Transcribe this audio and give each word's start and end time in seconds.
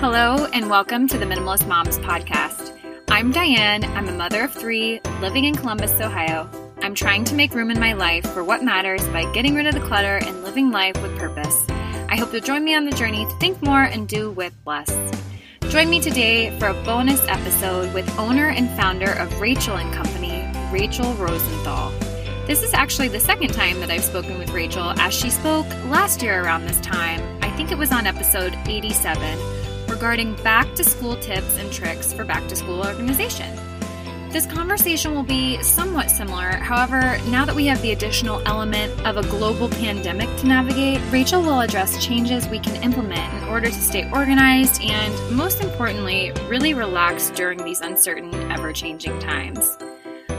Hello, 0.00 0.46
and 0.54 0.70
welcome 0.70 1.06
to 1.08 1.18
the 1.18 1.26
Minimalist 1.26 1.68
Moms 1.68 1.98
podcast. 1.98 2.74
I'm 3.10 3.32
Diane. 3.32 3.84
I'm 3.84 4.08
a 4.08 4.12
mother 4.12 4.44
of 4.44 4.50
three 4.54 4.98
living 5.20 5.44
in 5.44 5.54
Columbus, 5.54 5.92
Ohio. 6.00 6.48
I'm 6.78 6.94
trying 6.94 7.22
to 7.24 7.34
make 7.34 7.52
room 7.52 7.70
in 7.70 7.78
my 7.78 7.92
life 7.92 8.24
for 8.32 8.42
what 8.42 8.64
matters 8.64 9.06
by 9.08 9.30
getting 9.34 9.54
rid 9.54 9.66
of 9.66 9.74
the 9.74 9.86
clutter 9.86 10.16
and 10.16 10.42
living 10.42 10.70
life 10.70 10.96
with 11.02 11.18
purpose. 11.18 11.66
I 12.08 12.16
hope 12.16 12.32
you'll 12.32 12.40
join 12.40 12.64
me 12.64 12.74
on 12.74 12.86
the 12.86 12.96
journey 12.96 13.26
to 13.26 13.38
think 13.40 13.62
more 13.62 13.82
and 13.82 14.08
do 14.08 14.30
with 14.30 14.54
less. 14.64 14.90
Join 15.68 15.90
me 15.90 16.00
today 16.00 16.58
for 16.58 16.68
a 16.68 16.84
bonus 16.84 17.20
episode 17.28 17.92
with 17.92 18.08
owner 18.18 18.48
and 18.48 18.70
founder 18.80 19.12
of 19.12 19.38
Rachel 19.38 19.76
and 19.76 19.92
Company, 19.92 20.50
Rachel 20.72 21.12
Rosenthal. 21.16 21.90
This 22.46 22.62
is 22.62 22.72
actually 22.72 23.08
the 23.08 23.20
second 23.20 23.52
time 23.52 23.80
that 23.80 23.90
I've 23.90 24.02
spoken 24.02 24.38
with 24.38 24.48
Rachel, 24.48 24.98
as 24.98 25.12
she 25.12 25.28
spoke 25.28 25.66
last 25.90 26.22
year 26.22 26.42
around 26.42 26.64
this 26.64 26.80
time. 26.80 27.20
I 27.42 27.50
think 27.50 27.70
it 27.70 27.76
was 27.76 27.92
on 27.92 28.06
episode 28.06 28.56
87 28.64 29.59
regarding 30.00 30.34
back 30.36 30.74
to 30.74 30.82
school 30.82 31.14
tips 31.16 31.58
and 31.58 31.70
tricks 31.70 32.10
for 32.10 32.24
back 32.24 32.48
to 32.48 32.56
school 32.56 32.82
organization. 32.86 33.54
This 34.30 34.46
conversation 34.46 35.14
will 35.14 35.24
be 35.24 35.62
somewhat 35.62 36.10
similar. 36.10 36.52
However, 36.52 37.18
now 37.28 37.44
that 37.44 37.54
we 37.54 37.66
have 37.66 37.82
the 37.82 37.92
additional 37.92 38.40
element 38.46 38.98
of 39.06 39.18
a 39.18 39.22
global 39.28 39.68
pandemic 39.68 40.34
to 40.38 40.46
navigate, 40.46 41.02
Rachel 41.12 41.42
will 41.42 41.60
address 41.60 42.02
changes 42.02 42.48
we 42.48 42.58
can 42.58 42.82
implement 42.82 43.30
in 43.42 43.48
order 43.50 43.66
to 43.66 43.74
stay 43.74 44.10
organized 44.10 44.80
and, 44.80 45.36
most 45.36 45.60
importantly, 45.60 46.32
really 46.48 46.72
relax 46.72 47.28
during 47.32 47.62
these 47.62 47.82
uncertain, 47.82 48.32
ever 48.50 48.72
changing 48.72 49.18
times. 49.18 49.76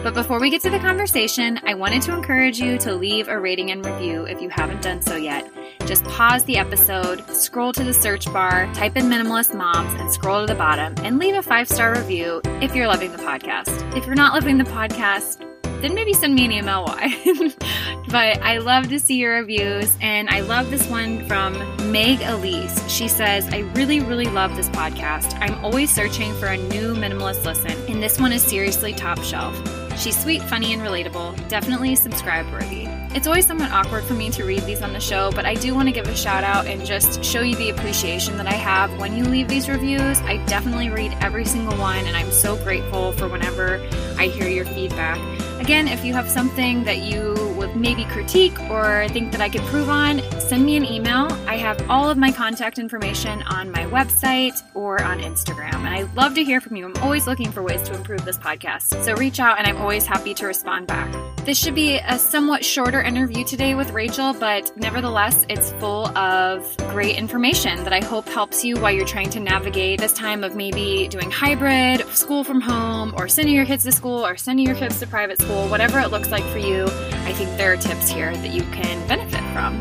But 0.02 0.16
before 0.16 0.40
we 0.40 0.50
get 0.50 0.62
to 0.62 0.72
the 0.72 0.80
conversation, 0.80 1.60
I 1.68 1.76
wanted 1.76 2.02
to 2.04 2.16
encourage 2.16 2.60
you 2.60 2.80
to 2.80 2.96
leave 2.96 3.28
a 3.28 3.40
rating 3.40 3.70
and 3.70 3.86
review 3.86 4.24
if 4.24 4.42
you 4.42 4.50
haven't 4.50 4.82
done 4.82 5.04
so 5.04 5.18
yet. 5.18 5.48
Just 5.88 6.04
pause 6.06 6.44
the 6.46 6.58
episode, 6.58 7.28
scroll 7.30 7.74
to 7.74 7.84
the 7.84 7.94
search 7.94 8.26
bar, 8.32 8.72
type 8.74 8.96
in 8.98 9.06
Minimalist 9.06 9.54
Moms, 9.54 9.94
and 10.00 10.12
scroll 10.12 10.46
to 10.46 10.54
the 10.54 10.58
bottom 10.58 10.94
and 11.00 11.20
leave 11.20 11.36
a 11.36 11.42
five 11.42 11.68
star 11.68 11.96
review 11.96 12.42
if 12.62 12.76
you're 12.76 12.88
loving 12.88 13.12
the 13.12 13.18
podcast. 13.18 13.96
If 13.96 14.06
you're 14.06 14.16
not 14.16 14.34
loving 14.34 14.58
the 14.58 14.64
podcast, 14.64 15.46
then 15.82 15.96
maybe 15.96 16.14
send 16.14 16.36
me 16.36 16.46
an 16.46 16.52
email 16.52 16.84
why. 16.86 17.16
but 18.10 18.40
I 18.42 18.60
love 18.60 18.90
to 18.90 19.00
see 19.00 19.16
your 19.16 19.36
reviews, 19.36 19.98
and 20.00 20.30
I 20.30 20.42
love 20.42 20.70
this 20.70 20.88
one 20.88 21.26
from 21.28 21.54
Meg 21.92 22.22
Elise. 22.22 22.90
She 22.90 23.08
says, 23.08 23.48
I 23.52 23.60
really, 23.76 24.00
really 24.00 24.28
love 24.28 24.56
this 24.56 24.70
podcast. 24.70 25.36
I'm 25.42 25.64
always 25.66 25.94
searching 25.94 26.34
for 26.36 26.48
a 26.48 26.58
new 26.58 26.94
minimalist 26.94 27.46
listen, 27.46 27.72
and 27.92 28.02
this 28.02 28.20
one 28.20 28.32
is 28.32 28.44
seriously 28.44 28.94
top 28.94 29.22
shelf. 29.24 29.56
She's 29.98 30.18
sweet, 30.22 30.42
funny, 30.44 30.74
and 30.74 30.82
relatable. 30.82 31.48
Definitely 31.50 31.96
subscribe 31.96 32.52
worthy. 32.52 32.88
It's 33.14 33.28
always 33.28 33.46
somewhat 33.46 33.72
awkward 33.72 34.06
for 34.06 34.14
me 34.14 34.30
to 34.30 34.46
read 34.46 34.62
these 34.62 34.82
on 34.82 34.94
the 34.94 35.00
show, 35.02 35.32
but 35.34 35.46
I 35.46 35.56
do 35.56 35.76
want 35.76 35.90
to 35.90 35.92
give 35.92 36.08
a 36.08 36.16
shout 36.16 36.46
out 36.46 36.66
and 36.66 36.86
just 36.86 37.22
show 37.22 37.42
you 37.42 37.58
the 37.58 37.70
appreciation 37.70 38.38
that 38.38 38.48
I 38.48 38.54
have 38.54 38.98
when 39.00 39.18
you 39.18 39.26
leave 39.26 39.50
these 39.50 39.68
reviews. 39.68 40.22
I 40.22 40.38
definitely 40.46 40.90
read 40.90 41.18
every 41.20 41.44
single 41.44 41.78
one, 41.78 42.06
and 42.06 42.16
I'm 42.16 42.32
so 42.32 42.56
grateful 42.64 43.12
for 43.12 43.28
whenever 43.28 43.86
I 44.18 44.28
hear 44.28 44.48
your 44.48 44.64
feedback. 44.64 45.20
Again, 45.60 45.90
if 45.90 46.06
you 46.06 46.14
have 46.14 46.30
something 46.30 46.86
that 46.86 47.00
you 47.00 47.34
would 47.62 47.76
maybe 47.76 48.06
critique 48.06 48.60
or 48.72 49.08
think 49.10 49.32
that 49.32 49.40
I 49.40 49.48
could 49.48 49.62
prove 49.62 49.88
on, 49.88 50.20
send 50.42 50.66
me 50.66 50.76
an 50.78 50.84
email. 50.84 51.32
I 51.48 51.58
have 51.58 51.90
all 51.90 52.10
of 52.10 52.18
my 52.18 52.32
contact 52.32 52.80
information 52.80 53.44
on 53.44 53.72
my 53.72 53.86
website 53.86 54.62
or 54.74 55.02
on 55.04 55.20
Instagram. 55.20 55.76
And 55.76 55.90
I 55.90 56.02
love 56.14 56.34
to 56.36 56.44
hear 56.44 56.60
from 56.60 56.76
you. 56.76 56.86
I'm 56.86 56.98
always 57.04 57.28
looking 57.28 57.52
for 57.52 57.62
ways 57.62 57.84
to 57.84 57.94
improve 57.94 58.26
this 58.26 58.40
podcast. 58.40 59.04
So 59.04 59.14
reach 59.14 59.40
out 59.40 59.60
and 59.60 59.68
I'm 59.68 59.78
always 59.78 60.08
happy 60.08 60.34
to 60.34 60.48
respond 60.48 60.88
back. 60.88 61.14
This 61.46 61.58
should 61.58 61.76
be 61.76 61.98
a 61.98 62.18
somewhat 62.18 62.66
shorter 62.66 63.02
interview 63.02 63.44
today 63.44 63.76
with 63.76 63.92
Rachel, 63.92 64.34
but 64.34 64.76
nevertheless, 64.78 65.46
it's 65.50 65.72
full 65.74 66.08
of 66.18 66.76
great 66.90 67.16
information 67.16 67.84
that 67.84 67.94
I 67.94 68.04
hope 68.04 68.28
helps 68.28 68.64
you 68.64 68.76
while 68.78 68.92
you're 68.92 69.06
trying 69.06 69.30
to 69.32 69.40
navigate 69.40 70.00
this 70.00 70.14
time 70.14 70.44
of 70.44 70.56
maybe 70.56 71.08
doing 71.08 71.30
hybrid, 71.32 72.08
school 72.10 72.44
from 72.44 72.62
home, 72.62 73.14
or 73.18 73.28
sending 73.28 73.56
your 73.56 73.66
kids 73.66 73.84
to 73.86 73.92
school, 73.92 74.26
or 74.26 74.36
sending 74.36 74.66
your 74.66 74.76
kids 74.76 75.00
to 75.00 75.08
private 75.08 75.40
school, 75.40 75.68
whatever 75.68 76.00
it 76.00 76.10
looks 76.10 76.30
like 76.30 76.44
for 76.46 76.60
you, 76.60 76.86
I 77.26 77.34
think 77.34 77.51
there 77.58 77.74
are 77.74 77.78
tips 77.78 78.10
here 78.10 78.36
that 78.36 78.52
you 78.52 78.62
can 78.72 79.08
benefit 79.08 79.42
from. 79.54 79.80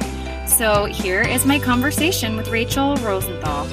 So 0.49 0.85
here 0.85 1.23
is 1.23 1.47
my 1.47 1.59
conversation 1.59 2.37
with 2.37 2.49
Rachel 2.49 2.97
Rosenthal. 2.97 3.67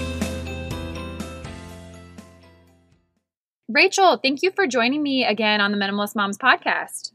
Rachel, 3.70 4.18
thank 4.18 4.44
you 4.44 4.52
for 4.52 4.66
joining 4.66 5.04
me 5.04 5.26
again 5.26 5.60
on 5.60 5.72
the 5.72 5.78
Minimalist 5.78 6.16
Moms 6.16 6.38
podcast. 6.38 7.12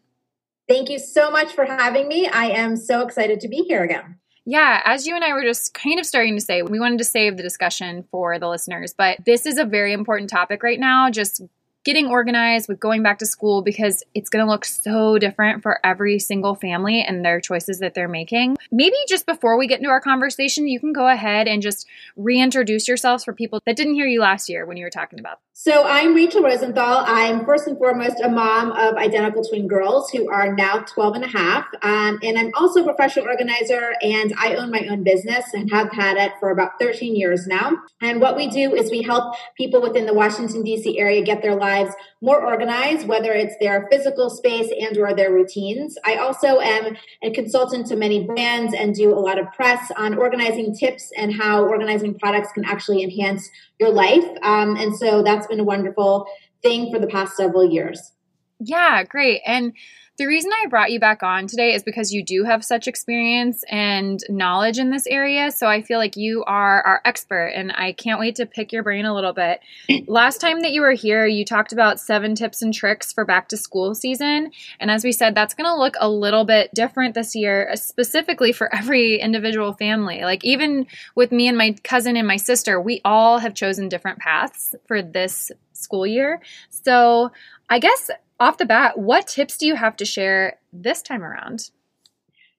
Thank 0.68 0.90
you 0.90 0.98
so 0.98 1.30
much 1.30 1.52
for 1.52 1.64
having 1.64 2.08
me. 2.08 2.26
I 2.26 2.46
am 2.46 2.76
so 2.76 3.02
excited 3.02 3.40
to 3.40 3.48
be 3.48 3.62
here 3.62 3.82
again. 3.82 4.18
Yeah, 4.44 4.82
as 4.84 5.06
you 5.06 5.14
and 5.14 5.24
I 5.24 5.32
were 5.32 5.42
just 5.42 5.72
kind 5.72 6.00
of 6.00 6.06
starting 6.06 6.36
to 6.36 6.40
say, 6.40 6.62
we 6.62 6.80
wanted 6.80 6.98
to 6.98 7.04
save 7.04 7.36
the 7.36 7.42
discussion 7.42 8.04
for 8.10 8.38
the 8.38 8.48
listeners, 8.48 8.92
but 8.92 9.18
this 9.24 9.46
is 9.46 9.56
a 9.56 9.64
very 9.64 9.92
important 9.92 10.30
topic 10.30 10.62
right 10.62 10.80
now. 10.80 11.10
Just 11.10 11.42
getting 11.84 12.06
organized 12.06 12.68
with 12.68 12.78
going 12.78 13.02
back 13.02 13.18
to 13.18 13.26
school 13.26 13.62
because 13.62 14.04
it's 14.14 14.30
going 14.30 14.44
to 14.44 14.50
look 14.50 14.64
so 14.64 15.18
different 15.18 15.62
for 15.62 15.84
every 15.84 16.18
single 16.18 16.54
family 16.54 17.02
and 17.02 17.24
their 17.24 17.40
choices 17.40 17.80
that 17.80 17.94
they're 17.94 18.08
making. 18.08 18.56
Maybe 18.70 18.96
just 19.08 19.26
before 19.26 19.58
we 19.58 19.66
get 19.66 19.80
into 19.80 19.90
our 19.90 20.00
conversation, 20.00 20.68
you 20.68 20.78
can 20.78 20.92
go 20.92 21.08
ahead 21.08 21.48
and 21.48 21.60
just 21.60 21.86
reintroduce 22.16 22.86
yourselves 22.86 23.24
for 23.24 23.32
people 23.32 23.60
that 23.66 23.76
didn't 23.76 23.94
hear 23.94 24.06
you 24.06 24.20
last 24.20 24.48
year 24.48 24.64
when 24.64 24.76
you 24.76 24.84
were 24.84 24.90
talking 24.90 25.18
about. 25.18 25.40
So 25.54 25.84
I'm 25.84 26.14
Rachel 26.14 26.42
Rosenthal. 26.42 27.04
I'm 27.06 27.44
first 27.44 27.66
and 27.66 27.76
foremost 27.76 28.20
a 28.22 28.28
mom 28.28 28.72
of 28.72 28.94
identical 28.94 29.44
twin 29.44 29.66
girls 29.66 30.10
who 30.10 30.30
are 30.30 30.54
now 30.54 30.80
12 30.80 31.16
and 31.16 31.24
a 31.24 31.28
half. 31.28 31.66
Um, 31.82 32.18
and 32.22 32.38
I'm 32.38 32.52
also 32.54 32.82
a 32.82 32.84
professional 32.84 33.26
organizer 33.26 33.94
and 34.02 34.32
I 34.38 34.54
own 34.54 34.70
my 34.70 34.86
own 34.88 35.02
business 35.02 35.52
and 35.52 35.70
have 35.70 35.92
had 35.92 36.16
it 36.16 36.32
for 36.40 36.50
about 36.50 36.72
13 36.80 37.16
years 37.16 37.46
now. 37.46 37.72
And 38.00 38.20
what 38.20 38.36
we 38.36 38.48
do 38.48 38.74
is 38.74 38.90
we 38.90 39.02
help 39.02 39.34
people 39.56 39.82
within 39.82 40.06
the 40.06 40.14
Washington, 40.14 40.62
D.C. 40.62 40.98
area 40.98 41.22
get 41.22 41.42
their 41.42 41.54
lives 41.54 41.71
lives 41.72 41.94
more 42.20 42.44
organized, 42.44 43.06
whether 43.06 43.32
it's 43.32 43.54
their 43.60 43.88
physical 43.90 44.28
space 44.30 44.70
and 44.84 44.96
or 44.98 45.14
their 45.14 45.32
routines. 45.32 45.96
I 46.04 46.16
also 46.16 46.60
am 46.60 46.96
a 47.22 47.30
consultant 47.30 47.86
to 47.88 47.96
many 47.96 48.24
brands 48.24 48.74
and 48.74 48.94
do 48.94 49.12
a 49.12 49.22
lot 49.28 49.38
of 49.38 49.46
press 49.52 49.90
on 49.96 50.14
organizing 50.14 50.74
tips 50.74 51.10
and 51.16 51.34
how 51.34 51.64
organizing 51.64 52.18
products 52.18 52.52
can 52.52 52.64
actually 52.64 53.02
enhance 53.02 53.50
your 53.80 53.90
life. 53.90 54.28
Um, 54.42 54.76
and 54.76 54.96
so 54.96 55.22
that's 55.22 55.46
been 55.46 55.60
a 55.60 55.64
wonderful 55.64 56.26
thing 56.62 56.92
for 56.92 56.98
the 56.98 57.06
past 57.06 57.36
several 57.36 57.64
years. 57.70 58.12
Yeah, 58.64 59.02
great. 59.04 59.40
And 59.44 59.72
the 60.18 60.26
reason 60.26 60.50
I 60.52 60.66
brought 60.66 60.90
you 60.90 61.00
back 61.00 61.22
on 61.22 61.46
today 61.46 61.72
is 61.72 61.82
because 61.82 62.12
you 62.12 62.22
do 62.22 62.44
have 62.44 62.62
such 62.62 62.86
experience 62.86 63.64
and 63.70 64.20
knowledge 64.28 64.78
in 64.78 64.90
this 64.90 65.06
area. 65.06 65.50
So 65.50 65.66
I 65.66 65.80
feel 65.80 65.98
like 65.98 66.16
you 66.16 66.44
are 66.44 66.82
our 66.82 67.00
expert, 67.06 67.48
and 67.54 67.72
I 67.72 67.92
can't 67.92 68.20
wait 68.20 68.34
to 68.36 68.44
pick 68.44 68.72
your 68.72 68.82
brain 68.82 69.06
a 69.06 69.14
little 69.14 69.32
bit. 69.32 69.60
Last 70.06 70.38
time 70.38 70.60
that 70.60 70.72
you 70.72 70.82
were 70.82 70.92
here, 70.92 71.26
you 71.26 71.46
talked 71.46 71.72
about 71.72 71.98
seven 71.98 72.34
tips 72.34 72.60
and 72.60 72.74
tricks 72.74 73.10
for 73.10 73.24
back 73.24 73.48
to 73.48 73.56
school 73.56 73.94
season. 73.94 74.50
And 74.78 74.90
as 74.90 75.02
we 75.02 75.12
said, 75.12 75.34
that's 75.34 75.54
going 75.54 75.68
to 75.68 75.78
look 75.78 75.94
a 75.98 76.10
little 76.10 76.44
bit 76.44 76.74
different 76.74 77.14
this 77.14 77.34
year, 77.34 77.70
uh, 77.72 77.76
specifically 77.76 78.52
for 78.52 78.72
every 78.74 79.18
individual 79.18 79.72
family. 79.72 80.24
Like, 80.24 80.44
even 80.44 80.86
with 81.14 81.32
me 81.32 81.48
and 81.48 81.56
my 81.56 81.74
cousin 81.84 82.16
and 82.16 82.28
my 82.28 82.36
sister, 82.36 82.78
we 82.78 83.00
all 83.02 83.38
have 83.38 83.54
chosen 83.54 83.88
different 83.88 84.18
paths 84.18 84.74
for 84.86 85.00
this 85.00 85.50
school 85.72 86.06
year. 86.06 86.40
So 86.68 87.32
I 87.70 87.78
guess 87.78 88.10
off 88.42 88.58
the 88.58 88.66
bat, 88.66 88.98
what 88.98 89.28
tips 89.28 89.56
do 89.56 89.66
you 89.66 89.76
have 89.76 89.96
to 89.96 90.04
share 90.04 90.58
this 90.72 91.00
time 91.00 91.22
around? 91.22 91.70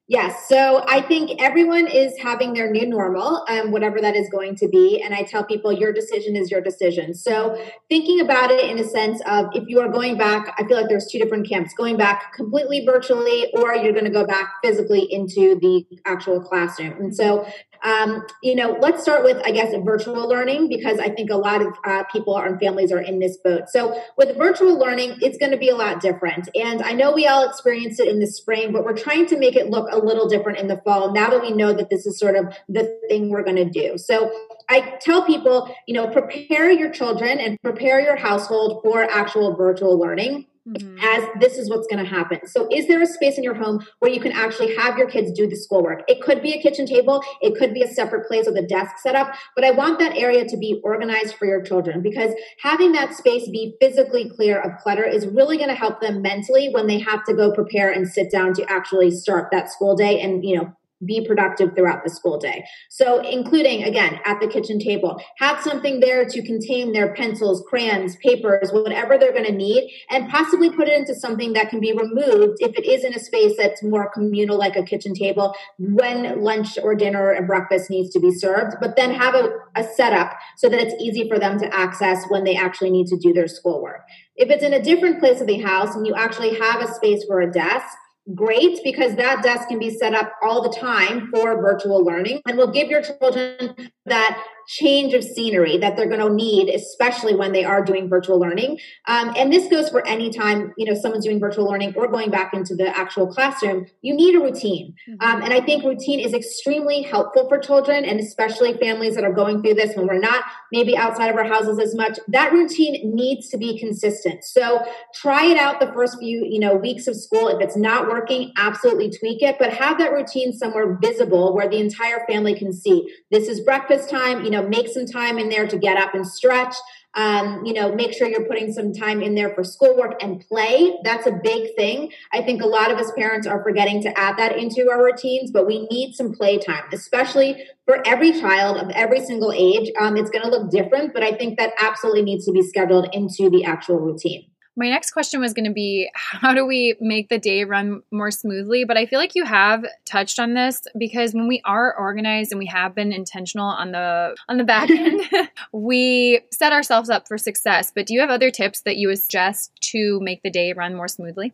Yes. 0.08 0.48
So 0.50 0.84
I 0.88 1.02
think 1.02 1.42
everyone 1.42 1.88
is 1.88 2.14
having 2.22 2.54
their 2.54 2.70
new 2.70 2.86
normal, 2.86 3.46
um, 3.50 3.72
whatever 3.72 4.00
that 4.02 4.16
is 4.16 4.30
going 4.30 4.56
to 4.58 4.68
be. 4.68 5.02
And 5.02 5.14
I 5.14 5.24
tell 5.24 5.46
people 5.46 5.72
your 5.72 5.94
decision 5.94 6.36
is 6.36 6.52
your 6.52 6.62
decision. 6.62 7.14
So 7.14 7.58
thinking 7.90 8.20
about 8.20 8.52
it 8.52 8.70
in 8.70 8.80
a 8.80 8.84
sense 8.84 9.22
of 9.26 9.48
if 9.54 9.64
you 9.68 9.80
are 9.80 9.90
going 9.90 10.18
back, 10.18 10.54
I 10.58 10.66
feel 10.66 10.76
like 10.78 10.90
there's 10.90 11.08
two 11.10 11.20
different 11.20 11.48
camps 11.48 11.74
going 11.74 11.98
back 11.98 12.34
completely 12.34 12.86
virtually, 12.86 13.50
or 13.54 13.76
you're 13.76 13.94
going 13.94 14.06
to 14.06 14.12
go 14.12 14.26
back 14.26 14.54
physically 14.64 15.08
into 15.12 15.58
the 15.62 15.86
actual 16.06 16.42
classroom. 16.42 16.94
And 17.02 17.16
so 17.16 17.48
um, 17.84 18.26
you 18.42 18.56
know, 18.56 18.78
let's 18.80 19.02
start 19.02 19.24
with, 19.24 19.42
I 19.46 19.52
guess, 19.52 19.74
virtual 19.84 20.28
learning 20.28 20.70
because 20.70 21.00
I 21.00 21.10
think 21.10 21.30
a 21.30 21.36
lot 21.36 21.62
of 21.62 21.74
uh, 21.86 22.04
people 22.12 22.38
and 22.38 22.60
families 22.60 22.92
are 22.92 23.02
in 23.02 23.20
this 23.20 23.38
boat. 23.38 23.64
So 23.68 24.02
with 24.18 24.38
virtual 24.38 24.80
learning, 24.80 25.18
it's 25.22 25.38
going 25.38 25.52
to 25.52 25.58
be 25.58 25.70
a 25.70 25.76
lot 25.76 26.02
different. 26.02 26.48
And 26.56 26.82
I 26.82 26.94
know 26.94 27.12
we 27.12 27.28
all 27.28 27.48
experienced 27.48 28.00
it 28.00 28.08
in 28.08 28.20
the 28.20 28.28
spring, 28.28 28.72
but 28.72 28.86
we're 28.86 28.98
trying 28.98 29.26
to 29.28 29.38
make 29.38 29.56
it 29.56 29.70
look 29.70 29.90
a 29.92 29.98
little 29.98 30.30
different 30.30 30.60
in 30.60 30.68
the 30.68 30.82
fall 30.86 31.14
now 31.14 31.30
that 31.30 31.42
we 31.42 31.52
know 31.52 31.74
that 31.74 31.90
this 31.90 32.06
is 32.06 32.18
sort 32.18 32.36
of 32.36 32.56
the 32.70 32.98
thing 33.10 33.30
we're 33.30 33.44
going 33.44 33.58
to 33.58 33.70
do. 33.70 33.98
So 33.98 34.32
I 34.70 34.98
tell 35.02 35.26
people, 35.26 35.74
you 35.88 35.94
know, 35.94 36.08
prepare 36.08 36.72
your 36.72 36.90
children 36.90 37.40
and 37.40 37.62
prepare 37.62 38.00
your 38.00 38.16
household 38.16 38.82
for 38.82 39.04
actual 39.04 39.56
virtual 39.56 40.00
learning 40.00 40.48
mm-hmm. 40.68 40.98
as 41.00 41.28
this 41.40 41.58
is 41.58 41.70
what's 41.70 41.88
going 41.88 42.04
to 42.04 42.10
happen. 42.10 42.40
So, 42.46 42.68
is 42.72 42.88
there 42.88 43.02
a 43.02 43.08
space 43.08 43.38
in 43.38 43.44
your 43.44 43.56
home 43.56 43.86
where 44.00 44.12
you 44.12 44.20
can 44.20 44.32
actually 44.32 44.76
have 44.76 44.98
your 44.98 45.10
kids 45.10 45.32
do 45.32 45.48
the 45.48 45.56
schoolwork? 45.56 46.04
It 46.08 46.22
could 46.22 46.42
be 46.42 46.54
a 46.54 46.62
kitchen 46.62 46.86
table, 46.86 47.22
it 47.42 47.58
could 47.58 47.74
be 47.74 47.82
a 47.82 47.88
separate 47.88 48.28
place 48.28 48.46
with 48.46 48.58
a 48.58 48.66
desk 48.68 48.98
set 49.02 49.16
up, 49.16 49.34
but 49.56 49.66
I 49.66 49.72
want 49.72 50.00
that 50.00 50.16
area 50.16 50.46
to 50.46 50.58
be 50.58 50.82
organized 50.84 51.36
for 51.36 51.46
your 51.46 51.62
children 51.62 52.02
because 52.02 52.34
having 52.62 52.92
that 52.94 53.14
space 53.14 53.48
be 53.50 53.76
physically 53.80 54.30
clear 54.30 54.60
of 54.60 54.78
clutter 54.82 55.04
is 55.04 55.28
really 55.28 55.58
going 55.58 55.70
to 55.70 55.76
help 55.76 56.02
them 56.02 56.22
mentally 56.22 56.70
when 56.72 56.88
they 56.88 57.00
have 57.00 57.24
to 57.26 57.34
go 57.34 57.52
prepare 57.52 57.92
and 57.92 58.08
sit 58.08 58.32
down 58.32 58.54
to 58.54 58.72
actually 58.72 59.12
start 59.12 59.50
that 59.52 59.72
school 59.72 59.96
day 59.96 60.20
and, 60.20 60.44
you 60.44 60.56
know, 60.56 60.74
be 61.06 61.26
productive 61.26 61.76
throughout 61.76 62.04
the 62.04 62.10
school 62.10 62.38
day. 62.38 62.66
So, 62.90 63.20
including 63.22 63.84
again 63.84 64.20
at 64.26 64.40
the 64.40 64.48
kitchen 64.48 64.80
table, 64.80 65.22
have 65.38 65.62
something 65.62 66.00
there 66.00 66.26
to 66.26 66.42
contain 66.42 66.94
their 66.94 67.14
pencils, 67.14 67.64
crayons, 67.68 68.16
papers, 68.18 68.72
whatever 68.72 69.18
they're 69.18 69.32
going 69.32 69.46
to 69.46 69.52
need, 69.52 69.92
and 70.10 70.30
possibly 70.30 70.70
put 70.70 70.88
it 70.88 70.98
into 70.98 71.16
something 71.16 71.54
that 71.54 71.70
can 71.70 71.80
be 71.80 71.92
removed 71.92 72.58
if 72.60 72.78
it 72.78 72.86
is 72.86 73.04
in 73.04 73.14
a 73.14 73.20
space 73.20 73.54
that's 73.58 73.84
more 73.84 74.10
communal, 74.12 74.58
like 74.58 74.76
a 74.76 74.84
kitchen 74.84 75.14
table, 75.14 75.56
when 75.78 76.42
lunch 76.44 76.78
or 76.82 76.96
dinner 76.96 77.32
and 77.32 77.48
breakfast 77.48 77.90
needs 77.90 78.10
to 78.12 78.20
be 78.20 78.32
served. 78.32 78.76
But 78.80 78.96
then 78.96 79.14
have 79.14 79.36
a, 79.36 79.52
a 79.76 79.84
setup 79.84 80.34
so 80.58 80.70
that 80.70 80.80
it's 80.80 80.96
easy 81.02 81.28
for 81.28 81.40
them 81.40 81.60
to 81.60 81.76
access 81.76 82.26
when 82.30 82.44
they 82.44 82.56
actually 82.56 82.92
need 82.92 83.08
to 83.08 83.18
do 83.18 83.34
their 83.34 83.48
schoolwork. 83.48 84.02
If 84.36 84.50
it's 84.50 84.64
in 84.64 84.74
a 84.74 84.82
different 84.82 85.20
place 85.20 85.42
of 85.42 85.48
the 85.48 85.60
house 85.60 85.96
and 85.96 86.08
you 86.08 86.16
actually 86.16 86.58
have 86.60 86.82
a 86.82 86.92
space 86.94 87.24
for 87.26 87.42
a 87.42 87.52
desk, 87.52 87.98
great 88.34 88.80
because 88.84 89.16
that 89.16 89.44
desk 89.44 89.68
can 89.68 89.80
be 89.80 89.90
set 89.90 90.14
up 90.14 90.34
all 90.42 90.62
the 90.62 90.76
time 90.78 91.30
for 91.34 91.62
virtual 91.62 92.04
learning. 92.04 92.42
And 92.48 92.58
will 92.58 92.72
give 92.72 92.90
your 92.90 93.02
children 93.02 93.76
that 94.06 94.44
change 94.68 95.14
of 95.14 95.24
scenery 95.24 95.78
that 95.78 95.96
they're 95.96 96.08
going 96.08 96.20
to 96.20 96.34
need, 96.34 96.70
especially 96.70 97.36
when 97.36 97.52
they 97.52 97.64
are 97.64 97.84
doing 97.84 98.10
virtual 98.10 98.40
learning. 98.40 98.80
Um, 99.08 99.34
and 99.38 99.52
this 99.52 99.68
goes 99.68 99.90
for 99.90 100.06
any 100.08 100.30
time, 100.30 100.74
you 100.78 100.86
know, 100.86 101.00
someone's 101.00 101.26
doing 101.26 101.40
virtual 101.40 101.70
learning 101.70 101.94
or 101.96 102.08
going 102.08 102.32
back 102.32 102.54
into 102.54 102.76
the 102.76 102.96
actual 102.98 103.28
classroom. 103.28 103.86
You 104.02 104.16
need 104.16 104.36
a 104.36 104.40
routine. 104.40 104.96
Mm-hmm. 105.10 105.28
Um, 105.28 105.42
and 105.44 105.54
I 105.54 105.62
think 105.62 105.84
routine 105.84 106.20
is 106.20 106.34
extremely 106.34 107.02
helpful 107.02 107.48
for 107.48 107.58
children 107.58 108.06
and 108.06 108.20
especially 108.20 108.74
families 108.78 109.16
that 109.16 109.24
are 109.24 109.34
going 109.34 109.62
through 109.62 109.76
this 109.76 109.96
when 109.96 110.08
we're 110.08 110.20
not 110.20 110.44
maybe 110.72 110.96
outside 110.98 111.30
of 111.30 111.36
our 111.36 111.44
houses 111.44 111.80
as 111.80 111.96
much. 111.96 112.20
That 112.28 112.52
routine 112.52 113.14
needs 113.14 113.50
to 113.50 113.58
be 113.58 113.78
consistent. 113.80 114.44
So 114.44 114.86
try 115.14 115.46
it 115.46 115.58
out 115.58 115.80
the 115.80 115.92
first 115.94 116.18
few, 116.20 116.46
you 116.46 116.60
know, 116.60 116.76
weeks 116.76 117.08
of 117.08 117.16
school. 117.16 117.48
If 117.48 117.62
it's 117.62 117.78
not 117.78 118.08
working, 118.08 118.52
absolutely 118.58 119.12
tweak 119.12 119.42
it, 119.42 119.58
but 119.60 119.74
have 119.74 119.98
that 120.00 120.12
routine 120.12 120.54
somewhere 120.54 120.98
visible 121.02 121.54
where 121.54 121.70
the 121.70 121.80
entire 121.80 122.26
family 122.28 122.56
can 122.56 122.74
see 122.74 123.08
this 123.32 123.48
is 123.48 123.60
breakfast 123.62 124.10
time. 124.10 124.44
You 124.44 124.52
know, 124.54 124.68
make 124.68 124.88
some 124.88 125.06
time 125.06 125.38
in 125.38 125.50
there 125.50 125.68
to 125.68 125.78
get 125.78 125.98
up 125.98 126.14
and 126.14 126.26
stretch. 126.26 126.76
Um, 127.16 127.64
you 127.64 127.74
know, 127.74 127.94
make 127.94 128.12
sure 128.12 128.28
you're 128.28 128.48
putting 128.48 128.74
some 128.74 128.92
time 128.92 129.22
in 129.22 129.36
there 129.36 129.54
for 129.54 129.64
schoolwork 129.64 130.22
and 130.24 130.44
play. 130.48 130.98
That's 131.04 131.28
a 131.28 131.32
big 131.44 131.76
thing. 131.76 132.12
I 132.32 132.42
think 132.42 132.64
a 132.64 132.66
lot 132.66 132.92
of 132.92 132.98
us 132.98 133.12
parents 133.16 133.46
are 133.46 133.62
forgetting 133.62 134.02
to 134.04 134.20
add 134.20 134.38
that 134.38 134.58
into 134.58 134.90
our 134.90 135.04
routines, 135.04 135.52
but 135.52 135.68
we 135.68 135.88
need 135.92 136.16
some 136.16 136.34
play 136.34 136.58
time, 136.58 136.86
especially 136.92 137.68
for 137.86 138.02
every 138.08 138.32
child 138.32 138.78
of 138.78 138.90
every 138.92 139.24
single 139.24 139.52
age. 139.52 139.92
Um, 140.00 140.18
it's 140.18 140.32
going 140.32 140.44
to 140.44 140.50
look 140.50 140.72
different, 140.72 141.14
but 141.14 141.22
I 141.22 141.34
think 141.34 141.60
that 141.60 141.74
absolutely 141.80 142.24
needs 142.24 142.46
to 142.46 142.52
be 142.52 142.64
scheduled 142.64 143.08
into 143.14 143.48
the 143.48 143.64
actual 143.64 144.00
routine. 144.00 144.48
My 144.76 144.90
next 144.90 145.12
question 145.12 145.40
was 145.40 145.54
going 145.54 145.66
to 145.66 145.72
be 145.72 146.10
how 146.14 146.54
do 146.54 146.66
we 146.66 146.96
make 147.00 147.30
the 147.30 147.38
day 147.38 147.64
run 147.64 148.02
more 148.12 148.32
smoothly? 148.32 148.86
But 148.86 148.98
I 148.98 149.06
feel 149.06 149.20
like 149.20 149.36
you 149.36 149.46
have 149.46 149.86
touched 150.06 150.40
on 150.40 150.56
this 150.56 150.82
because 150.98 151.34
when 151.34 151.48
we 151.48 151.62
are 151.64 151.96
organized 151.96 152.52
and 152.52 152.60
we 152.60 152.66
have 152.66 152.96
been 152.96 153.14
intentional 153.14 153.68
on 153.68 153.92
the 153.92 154.36
on 154.50 154.58
the 154.58 154.64
back 154.64 154.90
end, 154.90 155.22
we 155.72 156.42
set 156.52 156.74
ourselves 156.74 157.10
up 157.10 157.28
for 157.28 157.38
success. 157.38 157.92
But 157.94 158.08
do 158.08 158.16
you 158.16 158.22
have 158.22 158.32
other 158.32 158.50
tips 158.50 158.82
that 158.82 158.98
you 158.98 159.10
would 159.10 159.20
suggest 159.20 159.72
to 159.92 160.20
make 160.22 160.42
the 160.42 160.50
day 160.50 160.74
run 160.74 160.96
more 160.96 161.08
smoothly? 161.08 161.54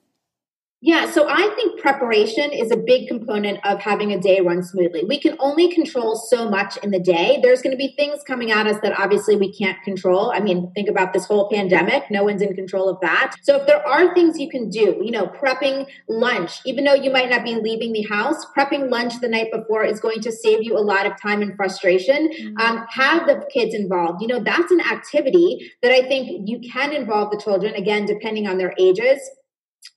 Yeah, 0.81 1.11
so 1.11 1.27
I 1.27 1.53
think 1.57 1.81
preparation 1.81 2.53
is 2.53 2.71
a 2.71 2.77
big 2.77 3.09
component 3.09 3.59
of 3.65 3.81
having 3.81 4.13
a 4.13 4.19
day 4.19 4.39
run 4.39 4.63
smoothly. 4.63 5.03
We 5.03 5.19
can 5.19 5.35
only 5.37 5.73
control 5.73 6.15
so 6.15 6.49
much 6.49 6.77
in 6.77 6.91
the 6.91 7.01
day. 7.01 7.39
There's 7.43 7.61
going 7.61 7.71
to 7.71 7.77
be 7.77 7.93
things 7.97 8.21
coming 8.25 8.51
at 8.51 8.65
us 8.65 8.77
that 8.81 8.97
obviously 8.97 9.35
we 9.35 9.51
can't 9.51 9.77
control. 9.83 10.31
I 10.31 10.39
mean, 10.39 10.71
think 10.75 10.87
about 10.87 11.11
this 11.11 11.25
whole 11.25 11.49
pandemic. 11.49 12.09
No 12.09 12.23
one's 12.23 12.41
in 12.41 12.55
control 12.55 12.87
of 12.87 12.97
that. 13.01 13.35
So 13.41 13.57
if 13.57 13.67
there 13.67 13.85
are 13.85 14.13
things 14.13 14.39
you 14.39 14.49
can 14.49 14.69
do, 14.69 15.01
you 15.03 15.11
know, 15.11 15.27
prepping 15.27 15.85
lunch, 16.07 16.61
even 16.65 16.85
though 16.85 16.93
you 16.93 17.11
might 17.11 17.29
not 17.29 17.43
be 17.43 17.55
leaving 17.55 17.91
the 17.91 18.03
house, 18.03 18.45
prepping 18.57 18.89
lunch 18.89 19.19
the 19.19 19.27
night 19.27 19.51
before 19.51 19.83
is 19.83 19.99
going 19.99 20.21
to 20.21 20.31
save 20.31 20.63
you 20.63 20.77
a 20.77 20.79
lot 20.79 21.05
of 21.05 21.21
time 21.21 21.41
and 21.41 21.57
frustration. 21.57 22.29
Mm-hmm. 22.29 22.57
Um, 22.57 22.85
have 22.89 23.27
the 23.27 23.45
kids 23.53 23.75
involved. 23.75 24.21
You 24.21 24.29
know, 24.29 24.39
that's 24.41 24.71
an 24.71 24.79
activity 24.79 25.73
that 25.83 25.91
I 25.91 26.07
think 26.07 26.47
you 26.47 26.61
can 26.61 26.93
involve 26.93 27.31
the 27.31 27.41
children, 27.41 27.75
again, 27.75 28.05
depending 28.05 28.47
on 28.47 28.57
their 28.57 28.73
ages 28.79 29.19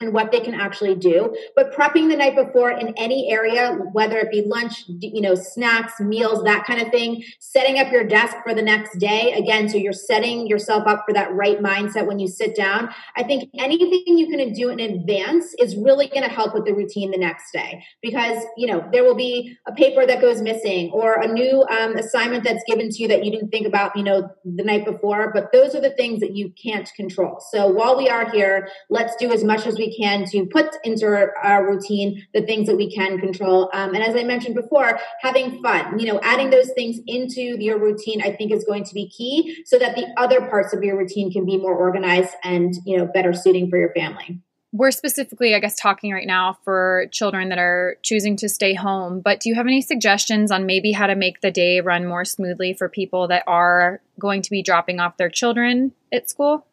and 0.02 0.12
what 0.12 0.32
they 0.32 0.40
can 0.40 0.54
actually 0.54 0.94
do. 0.94 1.34
But 1.54 1.72
prepping 1.72 2.10
the 2.10 2.16
night 2.16 2.34
before 2.34 2.72
in 2.72 2.92
any 2.96 3.30
area, 3.30 3.78
whether 3.92 4.18
it 4.18 4.30
be 4.30 4.42
lunch, 4.42 4.84
you 4.88 5.20
know, 5.20 5.34
snacks, 5.34 6.00
meals, 6.00 6.42
that 6.44 6.64
kind 6.64 6.80
of 6.80 6.88
thing, 6.90 7.22
setting 7.38 7.78
up 7.78 7.90
your 7.92 8.04
desk 8.04 8.36
for 8.42 8.54
the 8.54 8.62
next 8.62 8.98
day. 8.98 9.32
Again, 9.32 9.68
so 9.68 9.76
you're 9.76 9.92
setting 9.92 10.46
yourself 10.46 10.86
up 10.86 11.04
for 11.06 11.12
that 11.14 11.32
right 11.32 11.60
mindset 11.60 12.06
when 12.06 12.18
you 12.18 12.28
sit 12.28 12.54
down. 12.54 12.90
I 13.16 13.22
think 13.22 13.48
anything 13.58 14.18
you 14.18 14.26
can 14.26 14.52
do 14.52 14.70
in 14.70 14.80
advance 14.80 15.54
is 15.58 15.76
really 15.76 16.08
going 16.08 16.24
to 16.24 16.28
help 16.28 16.54
with 16.54 16.64
the 16.64 16.74
routine 16.74 17.10
the 17.10 17.18
next 17.18 17.52
day 17.52 17.84
because, 18.02 18.44
you 18.56 18.66
know, 18.66 18.84
there 18.92 19.04
will 19.04 19.14
be 19.14 19.56
a 19.68 19.72
paper 19.72 20.04
that 20.06 20.20
goes 20.20 20.42
missing 20.42 20.90
or 20.92 21.20
a 21.20 21.28
new 21.28 21.64
um, 21.70 21.96
assignment 21.96 22.44
that's 22.44 22.64
given 22.66 22.90
to 22.90 23.02
you 23.02 23.08
that 23.08 23.24
you 23.24 23.30
didn't 23.30 23.50
think 23.50 23.66
about, 23.66 23.94
you 23.96 24.02
know, 24.02 24.28
the 24.44 24.64
night 24.64 24.84
before. 24.84 25.30
But 25.32 25.52
those 25.52 25.74
are 25.74 25.80
the 25.80 25.90
things 25.90 26.20
that 26.20 26.34
you 26.34 26.52
can't 26.60 26.90
control. 26.96 27.40
So 27.52 27.68
while 27.68 27.96
we 27.96 28.08
are 28.08 28.28
here, 28.30 28.68
let's 28.90 29.14
do 29.16 29.30
as 29.30 29.44
much 29.44 29.66
as 29.66 29.71
we 29.76 29.96
can 29.96 30.24
to 30.26 30.46
put 30.46 30.76
into 30.84 31.06
our, 31.06 31.36
our 31.42 31.68
routine 31.68 32.26
the 32.34 32.42
things 32.42 32.66
that 32.66 32.76
we 32.76 32.94
can 32.94 33.18
control. 33.18 33.70
Um, 33.72 33.94
and 33.94 34.02
as 34.02 34.16
I 34.16 34.24
mentioned 34.24 34.54
before, 34.54 34.98
having 35.20 35.62
fun, 35.62 35.98
you 35.98 36.06
know, 36.06 36.20
adding 36.22 36.50
those 36.50 36.70
things 36.74 36.98
into 37.06 37.40
your 37.40 37.78
routine, 37.78 38.22
I 38.22 38.32
think 38.32 38.52
is 38.52 38.64
going 38.64 38.84
to 38.84 38.94
be 38.94 39.08
key 39.08 39.62
so 39.64 39.78
that 39.78 39.96
the 39.96 40.06
other 40.16 40.40
parts 40.48 40.72
of 40.72 40.82
your 40.82 40.98
routine 40.98 41.30
can 41.30 41.44
be 41.44 41.56
more 41.56 41.74
organized 41.74 42.34
and, 42.44 42.74
you 42.84 42.96
know, 42.96 43.06
better 43.06 43.32
suiting 43.32 43.68
for 43.70 43.78
your 43.78 43.92
family 43.92 44.40
we're 44.74 44.90
specifically, 44.90 45.54
I 45.54 45.60
guess, 45.60 45.76
talking 45.76 46.12
right 46.12 46.26
now 46.26 46.56
for 46.64 47.06
children 47.12 47.50
that 47.50 47.58
are 47.58 47.98
choosing 48.02 48.36
to 48.38 48.48
stay 48.48 48.72
home. 48.72 49.20
But 49.20 49.40
do 49.40 49.50
you 49.50 49.54
have 49.54 49.66
any 49.66 49.82
suggestions 49.82 50.50
on 50.50 50.64
maybe 50.64 50.92
how 50.92 51.06
to 51.06 51.14
make 51.14 51.42
the 51.42 51.50
day 51.50 51.80
run 51.80 52.06
more 52.06 52.24
smoothly 52.24 52.72
for 52.72 52.88
people 52.88 53.28
that 53.28 53.44
are 53.46 54.00
going 54.18 54.40
to 54.40 54.50
be 54.50 54.62
dropping 54.62 54.98
off 54.98 55.18
their 55.18 55.28
children 55.28 55.92
at 56.10 56.30
school? 56.30 56.66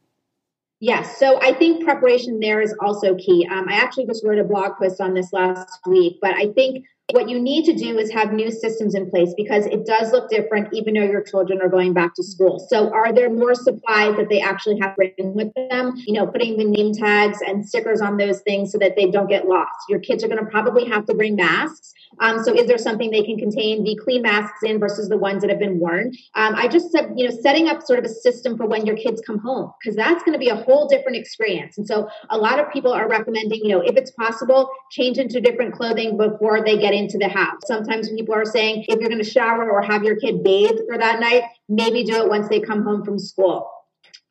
Yes. 0.81 1.17
So 1.17 1.41
I 1.41 1.53
think 1.53 1.83
preparation 1.83 2.39
there 2.39 2.61
is 2.61 2.73
also 2.79 3.15
key. 3.15 3.47
Um, 3.51 3.67
I 3.67 3.73
actually 3.73 4.05
just 4.05 4.23
wrote 4.25 4.39
a 4.39 4.45
blog 4.45 4.77
post 4.77 5.01
on 5.01 5.13
this 5.13 5.33
last 5.33 5.79
week, 5.85 6.19
but 6.21 6.33
I 6.35 6.53
think 6.53 6.85
what 7.11 7.27
you 7.27 7.39
need 7.39 7.65
to 7.65 7.73
do 7.73 7.97
is 7.97 8.11
have 8.11 8.31
new 8.31 8.51
systems 8.51 8.93
in 8.93 9.09
place 9.09 9.33
because 9.35 9.65
it 9.65 9.85
does 9.85 10.11
look 10.11 10.29
different 10.29 10.69
even 10.73 10.93
though 10.93 11.03
your 11.03 11.23
children 11.23 11.59
are 11.61 11.67
going 11.67 11.91
back 11.91 12.13
to 12.15 12.23
school. 12.23 12.65
So 12.69 12.91
are 12.93 13.11
there 13.11 13.29
more 13.29 13.55
supplies 13.55 14.15
that 14.17 14.29
they 14.29 14.39
actually 14.39 14.79
have 14.79 14.93
written 14.97 15.33
with 15.33 15.51
them? 15.55 15.93
You 16.05 16.13
know, 16.13 16.27
putting 16.27 16.57
the 16.57 16.65
name 16.65 16.93
tags 16.93 17.39
and 17.45 17.67
stickers 17.67 17.99
on 17.99 18.17
those 18.17 18.41
things 18.41 18.71
so 18.71 18.77
that 18.77 18.95
they 18.95 19.09
don't 19.09 19.27
get 19.27 19.47
lost. 19.47 19.85
Your 19.89 19.99
kids 19.99 20.23
are 20.23 20.27
going 20.27 20.43
to 20.43 20.49
probably 20.49 20.87
have 20.87 21.05
to 21.07 21.15
bring 21.15 21.35
masks. 21.35 21.93
Um, 22.19 22.43
so 22.43 22.53
is 22.53 22.67
there 22.67 22.77
something 22.77 23.11
they 23.11 23.23
can 23.23 23.37
contain 23.37 23.83
the 23.83 23.95
clean 23.95 24.21
masks 24.21 24.63
in 24.63 24.79
versus 24.79 25.09
the 25.09 25.17
ones 25.17 25.41
that 25.41 25.49
have 25.49 25.59
been 25.59 25.79
worn? 25.79 26.13
Um, 26.35 26.55
I 26.55 26.67
just 26.67 26.91
said, 26.91 27.13
you 27.15 27.27
know, 27.27 27.35
setting 27.41 27.67
up 27.67 27.81
sort 27.83 27.99
of 27.99 28.05
a 28.05 28.09
system 28.09 28.57
for 28.57 28.65
when 28.65 28.85
your 28.85 28.95
kids 28.95 29.21
come 29.25 29.39
home, 29.39 29.71
because 29.79 29.95
that's 29.95 30.23
going 30.23 30.33
to 30.33 30.39
be 30.39 30.49
a 30.49 30.55
whole 30.55 30.87
different 30.87 31.17
experience. 31.17 31.77
And 31.77 31.87
so 31.87 32.09
a 32.29 32.37
lot 32.37 32.59
of 32.59 32.71
people 32.71 32.91
are 32.91 33.07
recommending, 33.07 33.61
you 33.63 33.69
know, 33.69 33.81
if 33.81 33.95
it's 33.95 34.11
possible, 34.11 34.69
change 34.91 35.17
into 35.17 35.39
different 35.41 35.73
clothing 35.73 36.17
before 36.17 36.63
they 36.63 36.77
get 36.77 36.93
into 36.93 37.17
the 37.17 37.29
house. 37.29 37.61
Sometimes 37.65 38.09
people 38.09 38.35
are 38.35 38.45
saying 38.45 38.85
if 38.87 38.99
you're 38.99 39.09
going 39.09 39.23
to 39.23 39.29
shower 39.29 39.69
or 39.69 39.81
have 39.81 40.03
your 40.03 40.15
kid 40.15 40.43
bathe 40.43 40.77
for 40.87 40.97
that 40.97 41.19
night, 41.19 41.43
maybe 41.67 42.03
do 42.03 42.15
it 42.15 42.29
once 42.29 42.49
they 42.49 42.59
come 42.59 42.83
home 42.83 43.03
from 43.03 43.17
school. 43.19 43.69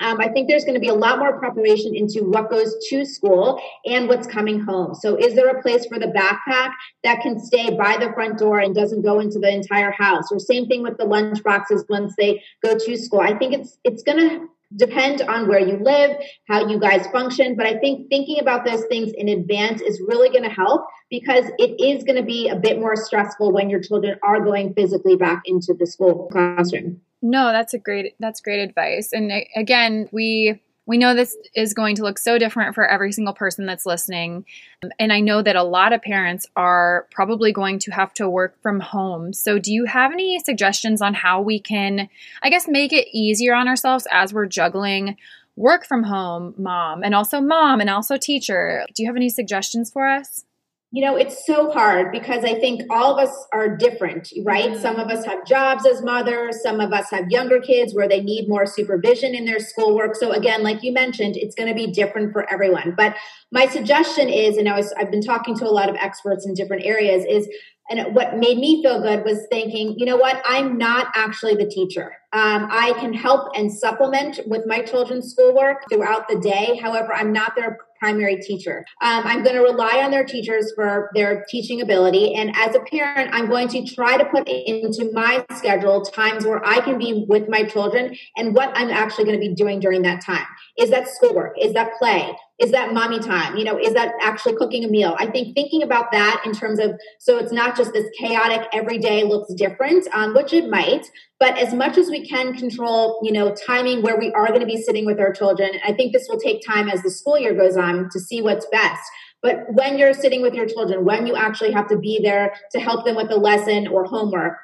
Um, 0.01 0.21
I 0.21 0.29
think 0.29 0.49
there's 0.49 0.65
going 0.65 0.75
to 0.75 0.81
be 0.81 0.89
a 0.89 0.95
lot 0.95 1.19
more 1.19 1.39
preparation 1.39 1.95
into 1.95 2.23
what 2.23 2.51
goes 2.51 2.75
to 2.89 3.05
school 3.05 3.61
and 3.85 4.09
what's 4.09 4.27
coming 4.27 4.61
home. 4.61 4.95
So, 4.95 5.17
is 5.17 5.35
there 5.35 5.49
a 5.49 5.61
place 5.61 5.87
for 5.87 5.99
the 5.99 6.07
backpack 6.07 6.71
that 7.03 7.21
can 7.21 7.39
stay 7.41 7.77
by 7.77 7.97
the 7.99 8.13
front 8.13 8.39
door 8.39 8.61
and 8.61 8.75
doesn't 8.75 9.03
go 9.03 9.19
into 9.19 9.39
the 9.39 9.53
entire 9.53 9.91
house? 9.91 10.31
Or 10.31 10.39
same 10.39 10.67
thing 10.67 10.83
with 10.83 10.99
the 10.99 11.05
lunch 11.05 11.43
boxes 11.43 11.85
once 11.89 12.15
they 12.17 12.43
go 12.63 12.79
to 12.79 12.97
school. 12.97 13.21
I 13.21 13.37
think 13.37 13.55
it's 13.55 13.79
it's 13.85 14.03
going 14.03 14.19
to 14.19 14.49
depend 14.77 15.23
on 15.23 15.49
where 15.49 15.61
you 15.61 15.79
live, 15.79 16.17
how 16.47 16.69
you 16.69 16.79
guys 16.79 17.07
function. 17.09 17.57
But 17.57 17.67
I 17.67 17.79
think 17.79 18.09
thinking 18.09 18.39
about 18.39 18.65
those 18.65 18.85
things 18.85 19.13
in 19.17 19.29
advance 19.29 19.81
is 19.81 20.01
really 20.07 20.29
going 20.29 20.45
to 20.45 20.55
help 20.55 20.87
because 21.11 21.47
it 21.59 21.81
is 21.81 22.05
going 22.05 22.17
to 22.17 22.23
be 22.23 22.49
a 22.49 22.57
bit 22.57 22.79
more 22.79 22.95
stressful 22.95 23.53
when 23.53 23.71
your 23.71 23.81
children 23.81 24.19
are 24.23 24.45
going 24.45 24.75
physically 24.75 25.17
back 25.17 25.43
into 25.47 25.75
the 25.75 25.87
school 25.87 26.29
classroom. 26.31 27.01
No, 27.21 27.51
that's 27.53 27.75
a 27.75 27.79
great 27.79 28.15
that's 28.21 28.41
great 28.41 28.61
advice. 28.61 29.13
And 29.13 29.33
again, 29.57 30.09
we 30.13 30.61
we 30.89 30.97
know 30.97 31.15
this 31.15 31.37
is 31.55 31.75
going 31.75 31.97
to 31.97 32.03
look 32.03 32.19
so 32.19 32.39
different 32.39 32.75
for 32.75 32.87
every 32.87 33.13
single 33.13 33.35
person 33.35 33.67
that's 33.67 33.85
listening. 33.85 34.47
Um, 34.83 34.91
and 34.99 35.13
I 35.13 35.21
know 35.21 35.43
that 35.43 35.55
a 35.55 35.63
lot 35.63 35.93
of 35.93 36.01
parents 36.01 36.47
are 36.57 37.07
probably 37.11 37.53
going 37.53 37.79
to 37.81 37.91
have 37.91 38.15
to 38.15 38.29
work 38.29 38.57
from 38.63 38.81
home. 38.81 39.35
So, 39.35 39.59
do 39.59 39.71
you 39.73 39.85
have 39.85 40.13
any 40.13 40.39
suggestions 40.41 41.03
on 41.03 41.13
how 41.13 41.43
we 41.43 41.61
can, 41.61 42.09
I 42.43 42.49
guess, 42.49 42.67
make 42.67 42.93
it 42.95 43.07
easier 43.13 43.55
on 43.55 43.69
ourselves 43.69 44.07
as 44.11 44.33
we're 44.33 44.47
juggling 44.47 45.17
work 45.57 45.85
from 45.85 46.05
home, 46.05 46.55
mom, 46.57 47.03
and 47.03 47.15
also 47.15 47.41
mom, 47.41 47.81
and 47.81 47.91
also 47.91 48.17
teacher? 48.17 48.87
Do 48.95 49.03
you 49.03 49.09
have 49.09 49.17
any 49.17 49.29
suggestions 49.29 49.91
for 49.91 50.09
us? 50.09 50.47
You 50.91 51.05
know, 51.05 51.17
it's 51.17 51.45
so 51.45 51.71
hard 51.71 52.11
because 52.13 52.45
I 52.45 52.55
think 52.55 52.83
all 52.89 53.19
of 53.19 53.29
us 53.29 53.47
are 53.53 53.77
different, 53.77 54.33
right? 54.43 54.71
Mm-hmm. 54.71 54.81
Some 54.81 54.97
of 54.97 55.09
us 55.09 55.23
have 55.27 55.45
jobs 55.47 55.87
as 55.87 56.03
mothers, 56.03 56.63
some 56.63 56.81
of 56.81 56.95
us 56.95 57.11
have 57.11 57.31
younger 57.31 57.61
kids 57.61 57.95
where 57.95 58.09
they 58.09 58.23
need 58.23 58.49
more 58.49 58.65
supervision 58.65 59.35
in 59.35 59.45
their 59.45 59.59
schoolwork. 59.59 60.17
So 60.17 60.33
again, 60.33 60.63
like 60.63 60.83
you 60.83 60.93
mentioned, 60.93 61.37
it's 61.37 61.55
going 61.55 61.69
to 61.69 61.75
be 61.75 61.93
different 61.93 62.33
for 62.33 62.51
everyone. 62.51 62.95
But 62.97 63.17
my 63.53 63.67
suggestion 63.67 64.31
is, 64.31 64.57
and 64.57 64.67
I 64.67 64.77
was 64.77 64.95
I've 64.99 65.11
been 65.11 65.23
talking 65.23 65.55
to 65.59 65.67
a 65.67 65.71
lot 65.71 65.91
of 65.91 65.97
experts 65.97 66.47
in 66.47 66.55
different 66.55 66.87
areas, 66.87 67.23
is 67.29 67.47
and 67.91 68.15
what 68.15 68.37
made 68.37 68.59
me 68.59 68.83
feel 68.83 69.01
good 69.01 69.25
was 69.25 69.47
thinking, 69.51 69.95
you 69.99 70.05
know 70.05 70.17
what, 70.17 70.43
I'm 70.45 70.77
not 70.77 71.09
actually 71.15 71.55
the 71.55 71.67
teacher. 71.67 72.13
Um, 72.33 72.69
I 72.71 72.93
can 72.99 73.15
help 73.15 73.51
and 73.57 73.73
supplement 73.73 74.41
with 74.47 74.67
my 74.67 74.81
children's 74.81 75.31
schoolwork 75.31 75.85
throughout 75.91 76.29
the 76.29 76.39
day. 76.39 76.79
However, 76.83 77.15
I'm 77.15 77.33
not 77.33 77.57
their 77.57 77.79
primary 77.99 78.37
teacher. 78.37 78.85
Um, 79.01 79.23
I'm 79.25 79.43
going 79.43 79.57
to 79.57 79.63
rely 79.63 80.01
on 80.03 80.11
their 80.11 80.25
teachers 80.25 80.73
for 80.75 81.11
their 81.15 81.45
teaching 81.49 81.81
ability. 81.81 82.35
And 82.35 82.53
as 82.57 82.75
a 82.75 82.81
parent, 82.81 83.31
I'm 83.33 83.49
going 83.49 83.69
to 83.69 83.85
try 83.85 84.17
to 84.17 84.25
put 84.25 84.49
into 84.49 85.11
my 85.13 85.45
schedule 85.57 86.03
times 86.03 86.45
where 86.45 86.65
I 86.67 86.81
can 86.81 86.99
be 86.99 87.25
with 87.29 87.49
my 87.49 87.65
children 87.65 88.17
and 88.37 88.55
what 88.55 88.71
I'm 88.75 88.91
actually 88.91 89.25
going 89.25 89.41
to 89.41 89.49
be 89.49 89.55
doing 89.55 89.81
during 89.81 90.03
that 90.03 90.25
time. 90.25 90.47
Is 90.79 90.91
that 90.91 91.09
schoolwork? 91.09 91.55
Is 91.61 91.73
that 91.75 91.93
play? 91.99 92.33
Is 92.59 92.73
that 92.73 92.93
mommy 92.93 93.21
time? 93.21 93.57
You 93.57 93.65
know, 93.65 93.79
is 93.79 93.95
that 93.95 94.13
actually 94.21 94.57
cooking 94.57 94.85
a 94.85 94.89
meal? 94.89 95.15
I 95.19 95.27
think 95.27 95.55
thinking 95.55 95.83
about 95.83 96.11
that 96.11 96.43
in 96.45 96.53
terms 96.53 96.81
of 96.81 96.99
so 97.21 97.39
it's 97.39 97.53
not 97.53 97.77
just 97.77 97.93
this 97.93 98.07
chaotic 98.19 98.67
every 98.73 98.99
day 98.99 99.23
looks 99.23 99.53
different, 99.55 100.09
um, 100.13 100.35
which 100.35 100.53
it 100.53 100.69
might, 100.69 101.07
but 101.39 101.57
as 101.57 101.73
much 101.73 101.97
as 101.97 102.09
we 102.09 102.27
can 102.27 102.55
control, 102.55 103.21
you 103.23 103.31
know, 103.31 103.55
timing 103.55 104.03
where 104.03 104.19
we 104.19 104.33
are 104.33 104.49
going 104.49 104.61
to 104.61 104.67
be 104.67 104.83
sitting 104.83 105.07
with 105.07 105.21
our 105.21 105.33
children, 105.33 105.71
I 105.87 105.93
think 105.93 106.13
this 106.13 106.27
will 106.29 106.41
take 106.41 106.67
time 106.67 106.89
as 106.89 107.03
the 107.03 107.11
school 107.11 107.39
year 107.39 107.55
goes 107.55 107.77
on 107.77 108.09
to 108.11 108.19
see 108.19 108.43
what's 108.43 108.67
best. 108.73 109.03
But 109.41 109.59
when 109.71 109.99
you're 109.99 110.15
sitting 110.15 110.43
with 110.43 110.55
your 110.55 110.67
children, 110.67 111.05
when 111.05 111.27
you 111.27 111.37
actually 111.37 111.71
have 111.73 111.89
to 111.89 111.97
be 111.97 112.21
there 112.23 112.55
to 112.73 112.81
help 112.81 113.05
them 113.05 113.15
with 113.15 113.31
a 113.31 113.37
lesson 113.37 113.87
or 113.87 114.05
homework, 114.05 114.59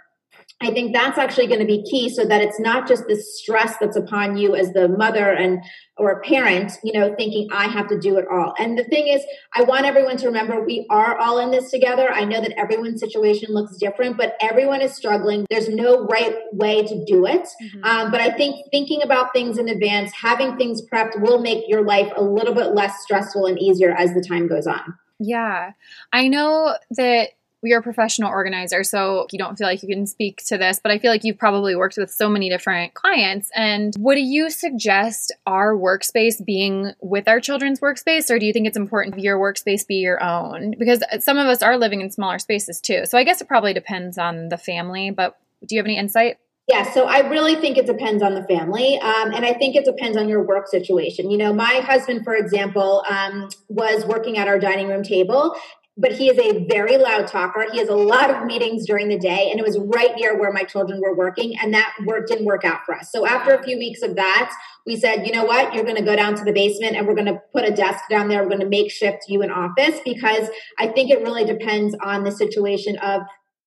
I 0.60 0.70
think 0.70 0.94
that's 0.94 1.18
actually 1.18 1.46
going 1.48 1.60
to 1.60 1.66
be 1.66 1.82
key 1.82 2.08
so 2.08 2.24
that 2.24 2.40
it's 2.40 2.60
not 2.60 2.88
just 2.88 3.06
the 3.06 3.16
stress 3.16 3.76
that's 3.78 3.96
upon 3.96 4.36
you 4.36 4.54
as 4.54 4.72
the 4.72 4.88
mother 4.88 5.32
and 5.32 5.62
or 5.96 6.10
a 6.10 6.20
parent, 6.20 6.72
you 6.82 6.92
know, 6.92 7.14
thinking 7.16 7.48
I 7.52 7.66
have 7.66 7.88
to 7.88 7.98
do 7.98 8.16
it 8.18 8.24
all. 8.30 8.54
And 8.58 8.78
the 8.78 8.84
thing 8.84 9.08
is, 9.08 9.22
I 9.54 9.62
want 9.62 9.84
everyone 9.84 10.16
to 10.18 10.26
remember 10.26 10.64
we 10.64 10.86
are 10.90 11.18
all 11.18 11.38
in 11.38 11.50
this 11.50 11.70
together. 11.70 12.10
I 12.10 12.24
know 12.24 12.40
that 12.40 12.52
everyone's 12.58 13.00
situation 13.00 13.52
looks 13.52 13.76
different, 13.76 14.16
but 14.16 14.36
everyone 14.40 14.80
is 14.80 14.94
struggling. 14.94 15.44
There's 15.50 15.68
no 15.68 16.06
right 16.06 16.34
way 16.52 16.82
to 16.82 17.04
do 17.04 17.26
it. 17.26 17.48
Mm-hmm. 17.62 17.84
Um, 17.84 18.10
but 18.10 18.20
I 18.20 18.30
think 18.30 18.66
thinking 18.70 19.02
about 19.02 19.32
things 19.32 19.58
in 19.58 19.68
advance, 19.68 20.12
having 20.20 20.56
things 20.56 20.82
prepped 20.90 21.20
will 21.20 21.40
make 21.40 21.64
your 21.68 21.84
life 21.84 22.12
a 22.16 22.22
little 22.22 22.54
bit 22.54 22.74
less 22.74 23.02
stressful 23.02 23.46
and 23.46 23.58
easier 23.58 23.92
as 23.92 24.14
the 24.14 24.24
time 24.26 24.48
goes 24.48 24.66
on. 24.66 24.94
Yeah. 25.20 25.72
I 26.12 26.28
know 26.28 26.76
that 26.90 27.30
you're 27.64 27.80
a 27.80 27.82
professional 27.82 28.30
organizer, 28.30 28.84
so 28.84 29.26
you 29.32 29.38
don't 29.38 29.56
feel 29.56 29.66
like 29.66 29.82
you 29.82 29.88
can 29.88 30.06
speak 30.06 30.44
to 30.46 30.58
this, 30.58 30.80
but 30.82 30.92
I 30.92 30.98
feel 30.98 31.10
like 31.10 31.24
you've 31.24 31.38
probably 31.38 31.74
worked 31.74 31.96
with 31.96 32.10
so 32.10 32.28
many 32.28 32.48
different 32.48 32.94
clients. 32.94 33.50
And 33.54 33.94
would 33.98 34.18
you 34.18 34.50
suggest 34.50 35.32
our 35.46 35.74
workspace 35.74 36.44
being 36.44 36.92
with 37.00 37.28
our 37.28 37.40
children's 37.40 37.80
workspace, 37.80 38.30
or 38.30 38.38
do 38.38 38.46
you 38.46 38.52
think 38.52 38.66
it's 38.66 38.76
important 38.76 39.18
your 39.18 39.38
workspace 39.38 39.86
be 39.86 39.96
your 39.96 40.22
own? 40.22 40.74
Because 40.78 41.02
some 41.20 41.38
of 41.38 41.46
us 41.46 41.62
are 41.62 41.78
living 41.78 42.00
in 42.00 42.10
smaller 42.10 42.38
spaces 42.38 42.80
too. 42.80 43.06
So 43.06 43.18
I 43.18 43.24
guess 43.24 43.40
it 43.40 43.48
probably 43.48 43.72
depends 43.72 44.18
on 44.18 44.48
the 44.48 44.58
family, 44.58 45.10
but 45.10 45.36
do 45.66 45.74
you 45.74 45.78
have 45.78 45.86
any 45.86 45.96
insight? 45.96 46.38
Yeah, 46.66 46.90
so 46.92 47.04
I 47.04 47.28
really 47.28 47.56
think 47.56 47.76
it 47.76 47.84
depends 47.86 48.22
on 48.22 48.34
the 48.34 48.42
family. 48.44 48.98
Um, 48.98 49.34
and 49.34 49.44
I 49.44 49.52
think 49.52 49.76
it 49.76 49.84
depends 49.84 50.16
on 50.16 50.30
your 50.30 50.42
work 50.42 50.66
situation. 50.66 51.30
You 51.30 51.36
know, 51.36 51.52
my 51.52 51.82
husband, 51.84 52.24
for 52.24 52.34
example, 52.34 53.04
um, 53.08 53.50
was 53.68 54.06
working 54.06 54.38
at 54.38 54.48
our 54.48 54.58
dining 54.58 54.88
room 54.88 55.02
table 55.02 55.54
but 55.96 56.12
he 56.12 56.28
is 56.28 56.38
a 56.38 56.66
very 56.66 56.96
loud 56.96 57.28
talker. 57.28 57.66
He 57.70 57.78
has 57.78 57.88
a 57.88 57.94
lot 57.94 58.28
of 58.28 58.44
meetings 58.44 58.86
during 58.86 59.08
the 59.08 59.18
day, 59.18 59.48
and 59.50 59.60
it 59.60 59.64
was 59.64 59.78
right 59.78 60.14
near 60.16 60.38
where 60.38 60.52
my 60.52 60.64
children 60.64 61.00
were 61.00 61.14
working, 61.14 61.56
and 61.58 61.72
that 61.72 61.94
work 62.04 62.26
didn't 62.26 62.46
work 62.46 62.64
out 62.64 62.84
for 62.84 62.96
us. 62.96 63.12
So 63.12 63.26
after 63.26 63.54
a 63.54 63.62
few 63.62 63.78
weeks 63.78 64.02
of 64.02 64.16
that, 64.16 64.52
we 64.86 64.96
said, 64.96 65.26
you 65.26 65.32
know 65.32 65.44
what, 65.44 65.72
you're 65.72 65.84
going 65.84 65.96
to 65.96 66.02
go 66.02 66.16
down 66.16 66.34
to 66.34 66.44
the 66.44 66.52
basement, 66.52 66.96
and 66.96 67.06
we're 67.06 67.14
going 67.14 67.32
to 67.32 67.40
put 67.52 67.64
a 67.64 67.70
desk 67.70 68.04
down 68.10 68.28
there. 68.28 68.42
We're 68.42 68.48
going 68.48 68.60
to 68.60 68.68
makeshift 68.68 69.24
you 69.28 69.42
an 69.42 69.50
office 69.50 70.00
because 70.04 70.48
I 70.78 70.88
think 70.88 71.10
it 71.10 71.22
really 71.22 71.44
depends 71.44 71.94
on 72.02 72.24
the 72.24 72.32
situation 72.32 72.98
of 72.98 73.22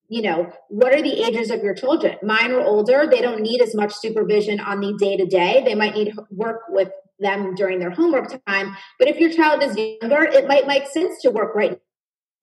you 0.10 0.22
know, 0.22 0.50
what 0.70 0.94
are 0.94 1.02
the 1.02 1.22
ages 1.22 1.52
of 1.52 1.62
your 1.62 1.74
children? 1.74 2.16
Mine 2.24 2.52
are 2.54 2.62
older. 2.62 3.06
They 3.12 3.20
don't 3.20 3.42
need 3.42 3.62
as 3.62 3.76
much 3.76 3.94
supervision 3.94 4.58
on 4.58 4.80
the 4.80 4.96
day 4.98 5.18
to 5.18 5.26
day. 5.26 5.62
They 5.66 5.76
might 5.76 5.96
need 5.96 6.14
work 6.32 6.62
with 6.70 6.90
them 7.20 7.56
during 7.56 7.80
their 7.80 7.90
homework 7.90 8.30
time. 8.46 8.78
But 9.00 9.10
if 9.10 9.18
your 9.18 9.34
child 9.34 9.64
is 9.64 9.76
younger, 9.76 10.24
it 10.24 10.48
might 10.48 10.66
make 10.66 10.88
sense 10.88 11.22
to 11.24 11.30
work 11.30 11.54
right 11.56 11.78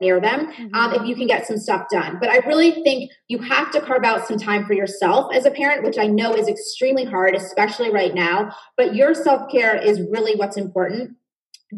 near 0.00 0.20
them 0.20 0.52
mm-hmm. 0.52 0.74
um, 0.74 0.92
if 0.94 1.06
you 1.06 1.14
can 1.14 1.26
get 1.26 1.46
some 1.46 1.56
stuff 1.56 1.86
done. 1.90 2.18
But 2.20 2.30
I 2.30 2.38
really 2.46 2.70
think 2.82 3.10
you 3.28 3.38
have 3.38 3.70
to 3.72 3.80
carve 3.80 4.04
out 4.04 4.26
some 4.26 4.38
time 4.38 4.66
for 4.66 4.74
yourself 4.74 5.34
as 5.34 5.46
a 5.46 5.50
parent, 5.50 5.84
which 5.84 5.98
I 5.98 6.06
know 6.06 6.34
is 6.34 6.48
extremely 6.48 7.04
hard, 7.04 7.34
especially 7.34 7.90
right 7.90 8.14
now. 8.14 8.54
But 8.76 8.94
your 8.94 9.14
self 9.14 9.50
care 9.50 9.76
is 9.76 10.00
really 10.10 10.34
what's 10.34 10.56
important 10.56 11.16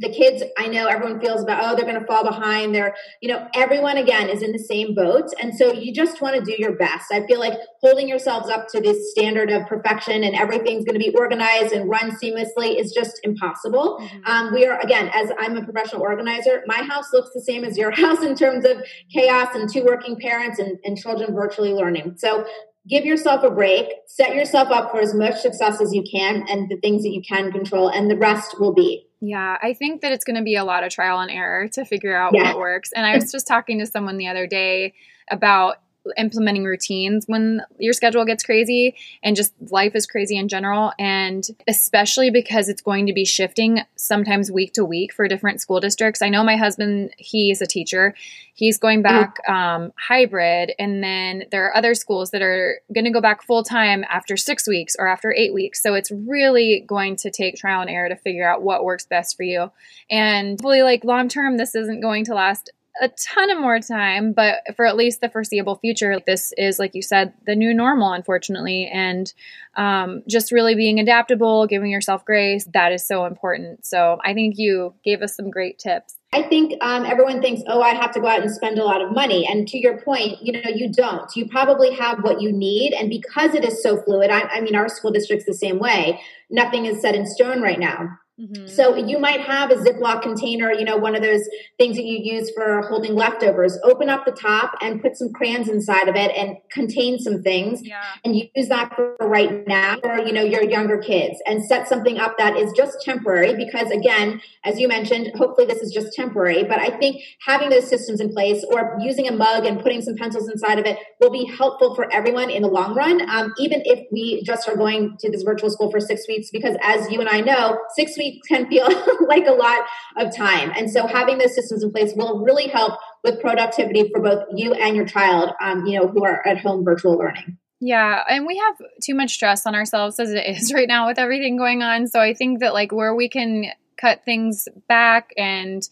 the 0.00 0.09
kids 0.09 0.43
i 0.59 0.67
know 0.67 0.87
everyone 0.87 1.21
feels 1.21 1.43
about 1.43 1.62
oh 1.62 1.76
they're 1.76 1.87
going 1.87 1.99
to 1.99 2.07
fall 2.07 2.25
behind 2.25 2.75
they're 2.75 2.95
you 3.21 3.29
know 3.29 3.47
everyone 3.55 3.97
again 3.97 4.29
is 4.29 4.43
in 4.43 4.53
the 4.53 4.59
same 4.59 4.95
boat 4.95 5.33
and 5.41 5.55
so 5.55 5.73
you 5.73 5.93
just 5.93 6.21
want 6.21 6.37
to 6.37 6.43
do 6.43 6.55
your 6.61 6.76
best 6.76 7.12
i 7.12 7.25
feel 7.26 7.38
like 7.38 7.55
holding 7.81 8.09
yourselves 8.09 8.49
up 8.49 8.69
to 8.69 8.81
this 8.81 9.11
standard 9.11 9.50
of 9.50 9.67
perfection 9.67 10.25
and 10.25 10.35
everything's 10.35 10.85
going 10.85 10.99
to 10.99 11.05
be 11.05 11.15
organized 11.17 11.73
and 11.73 11.88
run 11.88 12.11
seamlessly 12.23 12.79
is 12.79 12.93
just 12.93 13.21
impossible 13.23 13.99
mm-hmm. 14.00 14.31
um, 14.31 14.53
we 14.53 14.67
are 14.67 14.79
again 14.81 15.11
as 15.15 15.31
i'm 15.38 15.57
a 15.57 15.65
professional 15.65 16.03
organizer 16.03 16.62
my 16.67 16.83
house 16.83 17.12
looks 17.12 17.31
the 17.35 17.41
same 17.41 17.65
as 17.65 17.76
your 17.76 17.91
house 18.03 18.23
in 18.23 18.35
terms 18.35 18.65
of 18.65 18.83
chaos 19.12 19.49
and 19.55 19.73
two 19.73 19.85
working 19.85 20.17
parents 20.21 20.59
and, 20.59 20.79
and 20.85 20.97
children 20.97 21.35
virtually 21.35 21.73
learning 21.73 22.15
so 22.17 22.47
give 22.88 23.05
yourself 23.05 23.43
a 23.43 23.50
break, 23.50 23.87
set 24.07 24.35
yourself 24.35 24.71
up 24.71 24.91
for 24.91 25.00
as 25.00 25.15
much 25.15 25.41
success 25.41 25.81
as 25.81 25.93
you 25.93 26.05
can 26.11 26.45
and 26.49 26.69
the 26.69 26.76
things 26.76 27.03
that 27.03 27.11
you 27.11 27.23
can 27.23 27.50
control, 27.50 27.88
and 27.88 28.11
the 28.11 28.17
rest 28.17 28.61
will 28.61 28.73
be. 28.73 29.05
Yeah, 29.20 29.56
I 29.62 29.73
think 29.73 30.02
that 30.02 30.12
it's 30.12 30.25
going 30.25 30.37
to 30.37 30.42
be 30.42 30.56
a 30.56 30.64
lot 30.64 30.85
of 30.85 30.92
trial 30.92 31.20
and 31.20 31.30
error 31.30 31.68
to 31.68 31.85
figure 31.85 32.14
out 32.14 32.32
yeah. 32.35 32.52
what 32.52 32.58
works. 32.58 32.92
And 32.92 33.06
I 33.06 33.16
was 33.16 33.32
just 33.32 33.46
talking 33.46 33.78
to 33.78 33.87
someone 33.87 34.18
the 34.18 34.28
other 34.28 34.46
day 34.46 34.92
about 35.30 35.76
implementing 36.16 36.64
routines 36.64 37.25
when 37.26 37.62
your 37.78 37.92
schedule 37.92 38.25
gets 38.25 38.42
crazy 38.42 38.94
and 39.22 39.36
just 39.36 39.52
life 39.70 39.94
is 39.94 40.06
crazy 40.06 40.36
in 40.36 40.48
general. 40.48 40.92
And 40.98 41.44
especially 41.68 42.30
because 42.30 42.68
it's 42.68 42.82
going 42.82 43.06
to 43.06 43.12
be 43.12 43.25
shifting 43.25 43.80
sometimes 43.96 44.50
week 44.50 44.72
to 44.75 44.84
week 44.84 45.12
for 45.12 45.28
different 45.28 45.60
school 45.60 45.80
districts. 45.80 46.22
I 46.22 46.28
know 46.28 46.44
my 46.44 46.56
husband, 46.56 47.10
he's 47.18 47.60
a 47.60 47.66
teacher, 47.66 48.14
he's 48.54 48.78
going 48.78 49.02
mm-hmm. 49.02 49.22
back 49.22 49.48
um, 49.48 49.92
hybrid. 49.98 50.72
And 50.78 51.02
then 51.02 51.44
there 51.50 51.66
are 51.66 51.76
other 51.76 51.94
schools 51.94 52.30
that 52.30 52.42
are 52.42 52.80
going 52.94 53.04
to 53.04 53.10
go 53.10 53.20
back 53.20 53.42
full 53.42 53.62
time 53.62 54.04
after 54.08 54.36
six 54.36 54.66
weeks 54.66 54.96
or 54.98 55.06
after 55.06 55.32
eight 55.32 55.54
weeks. 55.54 55.82
So 55.82 55.94
it's 55.94 56.10
really 56.10 56.84
going 56.86 57.16
to 57.16 57.30
take 57.30 57.56
trial 57.56 57.80
and 57.80 57.90
error 57.90 58.08
to 58.08 58.16
figure 58.16 58.48
out 58.48 58.62
what 58.62 58.84
works 58.84 59.06
best 59.06 59.36
for 59.36 59.42
you. 59.42 59.70
And 60.10 60.58
hopefully, 60.58 60.82
like 60.82 61.04
long 61.04 61.28
term, 61.28 61.56
this 61.56 61.75
isn't 61.75 62.00
going 62.00 62.25
to 62.26 62.34
last 62.34 62.70
a 63.00 63.09
ton 63.09 63.50
of 63.50 63.61
more 63.61 63.81
time, 63.81 64.33
but 64.33 64.59
for 64.76 64.87
at 64.87 64.97
least 64.97 65.21
the 65.21 65.29
foreseeable 65.29 65.76
future, 65.76 66.21
this 66.26 66.53
is, 66.57 66.79
like 66.79 66.95
you 66.95 67.03
said, 67.03 67.33
the 67.47 67.55
new 67.55 67.75
normal, 67.75 68.12
unfortunately. 68.12 68.91
And 68.93 69.33
um, 69.76 70.23
just 70.29 70.53
really 70.53 70.75
being 70.75 70.99
adaptable, 71.00 71.67
giving 71.67 71.91
yourself 71.91 72.25
grace, 72.25 72.67
that 72.73 72.93
is 72.93 73.07
so 73.07 73.26
important. 73.26 73.85
So 73.85 74.19
I 74.25 74.35
think 74.35 74.59
you 74.59 74.95
gave 75.05 75.23
us 75.23 75.37
some 75.37 75.50
great 75.50 75.79
tips. 75.79 76.17
I 76.33 76.43
think 76.43 76.75
um, 76.83 77.05
everyone 77.05 77.41
thinks, 77.41 77.62
oh, 77.67 77.81
I 77.81 77.95
have 77.95 78.12
to 78.12 78.21
go 78.21 78.26
out 78.26 78.43
and 78.43 78.50
spend 78.50 78.79
a 78.79 78.85
lot 78.85 79.00
of 79.00 79.12
money. 79.12 79.47
And 79.47 79.67
to 79.69 79.79
your 79.79 80.00
point, 80.00 80.43
you 80.43 80.53
know, 80.53 80.71
you 80.75 80.93
don't. 80.93 81.35
You 81.35 81.49
probably 81.49 81.95
have 81.95 82.23
what 82.23 82.41
you 82.41 82.53
need. 82.53 82.93
And 82.93 83.09
because 83.09 83.55
it 83.55 83.65
is 83.65 83.83
so 83.83 84.03
fluid, 84.03 84.31
I, 84.31 84.41
I 84.43 84.61
mean, 84.61 84.75
our 84.75 84.88
school 84.88 85.12
district's 85.12 85.47
the 85.47 85.55
same 85.55 85.79
way. 85.79 86.21
Nothing 86.50 86.87
is 86.87 87.00
set 87.00 87.15
in 87.15 87.26
stone 87.26 87.62
right 87.62 87.79
now. 87.79 88.19
Mm-hmm. 88.38 88.66
So 88.66 88.95
you 88.97 89.19
might 89.19 89.40
have 89.40 89.71
a 89.71 89.76
Ziploc 89.76 90.21
container, 90.21 90.71
you 90.71 90.85
know, 90.85 90.99
one 90.99 91.16
of 91.16 91.23
those 91.23 91.40
things 91.78 91.97
that 91.97 92.05
you 92.05 92.19
use 92.23 92.50
for 92.55 92.83
holding 92.83 93.14
leftovers. 93.14 93.78
Open 93.83 94.11
up 94.11 94.26
the 94.26 94.33
top 94.33 94.75
and 94.83 95.00
put 95.00 95.16
some 95.16 95.33
crayons 95.33 95.71
inside 95.71 96.07
of 96.07 96.16
it 96.16 96.31
and 96.37 96.59
contain 96.71 97.19
some 97.19 97.43
things. 97.43 97.81
Yeah. 97.83 98.02
And 98.25 98.37
use 98.37 98.69
that 98.69 98.95
for 98.95 99.16
right 99.21 99.66
now 99.66 99.97
for, 100.02 100.19
you 100.19 100.35
know, 100.35 100.43
your 100.43 100.62
younger 100.62 100.99
kids 100.99 101.40
and 101.47 101.64
set 101.64 101.88
something 101.88 102.19
up 102.19 102.37
that 102.37 102.57
is 102.57 102.73
just 102.76 103.00
temporary 103.00 103.55
because 103.55 103.90
again, 103.90 104.43
as 104.64 104.78
you 104.78 104.87
mentioned, 104.87 105.33
hopefully 105.35 105.66
this 105.66 105.81
is 105.81 105.90
just 105.90 106.12
temporary. 106.12 106.62
But 106.62 106.78
I 106.78 106.90
think 106.99 107.23
having 107.40 107.71
those 107.71 107.88
systems 107.88 108.21
in 108.21 108.33
place 108.35 108.62
or 108.71 108.99
using 109.00 109.28
a 109.28 109.33
mug 109.33 109.64
and 109.64 109.81
putting 109.81 110.02
some 110.02 110.14
pencils 110.14 110.50
inside 110.50 110.78
of 110.78 110.85
it 110.85 110.99
will 111.21 111.31
be 111.31 111.47
helpful 111.47 111.95
for 111.95 112.12
everyone 112.12 112.50
in 112.50 112.61
the 112.61 112.69
long 112.69 112.95
run. 112.95 113.26
Um, 113.31 113.55
even 113.59 113.81
if 113.87 114.07
we 114.12 114.43
just 114.43 114.69
are 114.69 114.76
going 114.76 115.16
to 115.21 115.31
this 115.31 115.43
virtual 115.43 115.71
school 115.71 115.90
for 115.90 116.00
six 116.00 116.28
weeks, 116.28 116.50
because 116.52 116.76
as 116.83 117.11
you 117.11 117.21
and 117.21 117.31
I 117.31 117.40
know, 117.40 117.78
six 117.95 118.19
weeks 118.19 118.25
can 118.49 118.68
feel 118.68 118.88
like 119.26 119.47
a 119.47 119.52
lot 119.52 119.85
of 120.16 120.35
time. 120.35 120.73
And 120.76 120.90
so 120.90 121.06
having 121.06 121.38
those 121.38 121.54
systems 121.54 121.83
in 121.83 121.92
place 121.92 122.12
will 122.14 122.40
really 122.40 122.68
help 122.68 122.99
with 123.25 123.40
productivity 123.40 124.09
for 124.11 124.21
both 124.21 124.45
you 124.54 124.73
and 124.75 124.97
your 124.97 125.06
child, 125.06 125.50
um, 125.61 125.87
you 125.87 125.99
know, 125.99 126.09
who 126.09 126.25
are 126.25 126.47
at 126.47 126.59
home 126.59 126.85
virtual 126.85 127.16
learning. 127.16 127.59
Yeah, 127.80 128.23
and 128.28 128.47
we 128.47 128.56
have 128.56 128.76
too 129.02 129.14
much 129.14 129.35
stress 129.35 129.66
on 129.66 129.75
ourselves 129.75 130.18
as 130.18 130.33
it 130.33 130.47
is 130.47 130.73
right 130.75 130.88
now 130.88 131.06
with 131.06 131.18
everything 131.18 131.56
going 131.56 131.83
on. 131.83 132.06
So 132.06 132.21
I 132.21 132.35
think 132.35 132.61
that 132.61 132.73
like 132.73 132.92
where 132.92 133.14
we 133.14 133.28
can 133.28 133.66
cut 133.97 134.25
things 134.25 134.68
back 134.88 135.30
and 135.37 135.83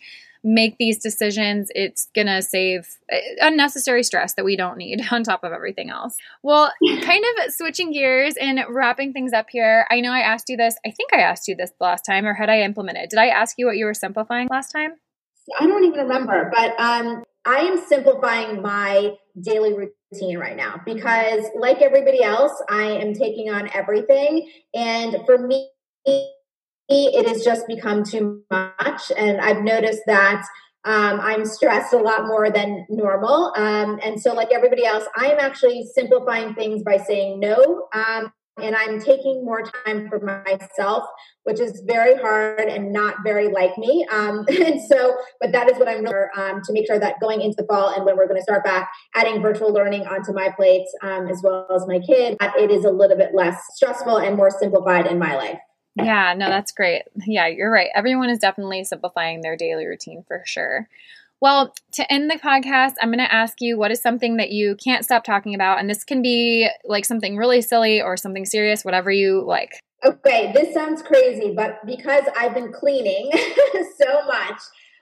make 0.45 0.77
these 0.79 0.99
decisions, 0.99 1.71
it's 1.75 2.09
going 2.15 2.27
to 2.27 2.43
save 2.43 2.87
uh, 3.13 3.17
unnecessary 3.41 4.03
stress 4.03 4.35
that 4.35 4.45
we 4.45 4.57
don't 4.57 4.77
need 4.77 5.01
on 5.11 5.25
top 5.25 5.43
of 5.43 5.53
everything 5.53 5.91
else. 5.91 6.17
Well, 6.43 6.71
kind 7.03 7.25
of 7.39 7.53
switching 7.53 7.93
gears 7.93 8.35
and 8.41 8.61
wrapping 8.69 9.13
things 9.13 9.33
up 9.33 9.47
here. 9.51 9.87
I 9.91 10.01
know 10.01 10.13
I 10.13 10.21
asked 10.21 10.49
you 10.49 10.57
this. 10.57 10.77
I 10.87 10.91
think 10.91 11.13
I 11.13 11.21
asked 11.21 11.49
you 11.49 11.57
this 11.57 11.73
last 11.81 12.03
time, 12.03 12.27
or 12.27 12.35
had 12.35 12.51
I 12.51 12.61
implemented? 12.61 13.09
Did 13.09 13.19
I 13.19 13.29
ask 13.29 13.57
you 13.59 13.67
what 13.67 13.77
you 13.77 13.87
were 13.87 13.95
simplifying 13.95 14.49
last 14.49 14.71
time? 14.71 14.93
I 15.59 15.67
don't 15.67 15.85
even 15.85 16.01
remember, 16.01 16.51
but 16.55 16.79
um, 16.81 17.25
I 17.45 17.59
am 17.59 17.79
simplifying 17.87 18.63
my 18.63 19.15
daily 19.41 19.75
routine 19.75 20.39
right 20.39 20.57
now 20.57 20.81
because, 20.85 21.45
like 21.59 21.83
everybody 21.83 22.23
else, 22.23 22.53
I 22.71 22.85
am 22.85 23.13
taking 23.15 23.51
on 23.51 23.69
everything. 23.75 24.51
And 24.75 25.17
for 25.27 25.37
me, 25.39 25.69
it 26.88 27.26
has 27.26 27.43
just 27.43 27.67
become 27.67 28.05
too 28.05 28.43
much. 28.50 29.11
And 29.17 29.41
I've 29.41 29.62
noticed 29.62 30.03
that 30.07 30.45
um, 30.85 31.19
I'm 31.21 31.47
stressed 31.47 31.95
a 31.95 31.99
lot 31.99 32.26
more 32.26 32.50
than 32.50 32.87
normal. 32.91 33.53
Um, 33.57 33.99
and 34.05 34.21
so, 34.21 34.35
like 34.35 34.53
everybody 34.53 34.85
else, 34.85 35.05
I 35.17 35.26
am 35.26 35.38
actually 35.41 35.87
simplifying 35.95 36.55
things 36.55 36.83
by 36.83 36.99
saying 36.99 37.41
no. 37.41 37.88
Um, 37.95 38.33
and 38.61 38.76
I'm 38.76 39.00
taking 39.00 39.45
more 39.45 39.62
time 39.62 40.09
for 40.09 40.21
myself, 40.21 41.05
which 41.43 41.59
is 41.59 41.83
very 41.87 42.14
hard 42.21 42.69
and 42.69 42.93
not 42.93 43.17
very 43.25 43.49
like 43.49 43.76
me. 43.79 44.07
Um, 44.12 44.45
and 44.49 44.81
so, 44.81 45.17
but 45.41 45.53
that 45.53 45.71
is 45.71 45.79
what 45.79 45.88
I'm 45.88 46.07
um, 46.07 46.62
to 46.62 46.73
make 46.73 46.87
sure 46.87 46.99
that 46.99 47.14
going 47.21 47.41
into 47.41 47.57
the 47.57 47.67
fall 47.67 47.88
and 47.88 48.05
when 48.05 48.17
we're 48.17 48.29
going 48.29 48.38
to 48.38 48.45
start 48.45 48.62
back 48.62 48.91
adding 49.14 49.43
virtual 49.43 49.73
learning 49.73 50.07
onto 50.07 50.33
my 50.33 50.50
plates 50.55 50.95
um, 51.03 51.26
as 51.29 51.41
well 51.43 51.67
as 51.75 51.87
my 51.88 51.99
kid, 51.99 52.37
it 52.41 52.71
is 52.71 52.85
a 52.85 52.91
little 52.91 53.17
bit 53.17 53.31
less 53.35 53.61
stressful 53.75 54.19
and 54.19 54.37
more 54.37 54.50
simplified 54.50 55.07
in 55.07 55.19
my 55.19 55.35
life. 55.35 55.59
Yeah, 55.97 56.35
no, 56.35 56.49
that's 56.49 56.73
great. 56.73 57.03
Yeah, 57.27 57.47
you're 57.47 57.71
right. 57.71 57.91
Everyone 57.95 58.31
is 58.31 58.39
definitely 58.39 58.85
simplifying 58.85 59.41
their 59.41 59.57
daily 59.57 59.87
routine 59.87 60.25
for 60.27 60.43
sure. 60.45 60.89
Well, 61.41 61.75
to 61.93 62.13
end 62.13 62.31
the 62.31 62.39
podcast, 62.39 62.95
I'm 63.01 63.11
going 63.11 63.19
to 63.19 63.33
ask 63.33 63.61
you 63.61 63.77
what 63.77 63.91
is 63.91 64.01
something 64.01 64.39
that 64.39 64.51
you 64.51 64.77
can't 64.83 65.05
stop 65.05 65.25
talking 65.25 65.55
about? 65.55 65.79
And 65.79 65.91
this 65.91 66.03
can 66.03 66.23
be 66.23 66.69
like 66.85 67.05
something 67.05 67.37
really 67.37 67.61
silly 67.61 68.01
or 68.01 68.17
something 68.17 68.47
serious, 68.47 68.85
whatever 68.85 69.11
you 69.11 69.45
like. 69.47 69.81
Okay, 70.05 70.53
this 70.53 70.73
sounds 70.73 71.03
crazy, 71.03 71.53
but 71.55 71.85
because 71.87 72.23
I've 72.37 72.55
been 72.55 72.73
cleaning 72.73 73.31
so 74.01 74.27
much 74.27 74.61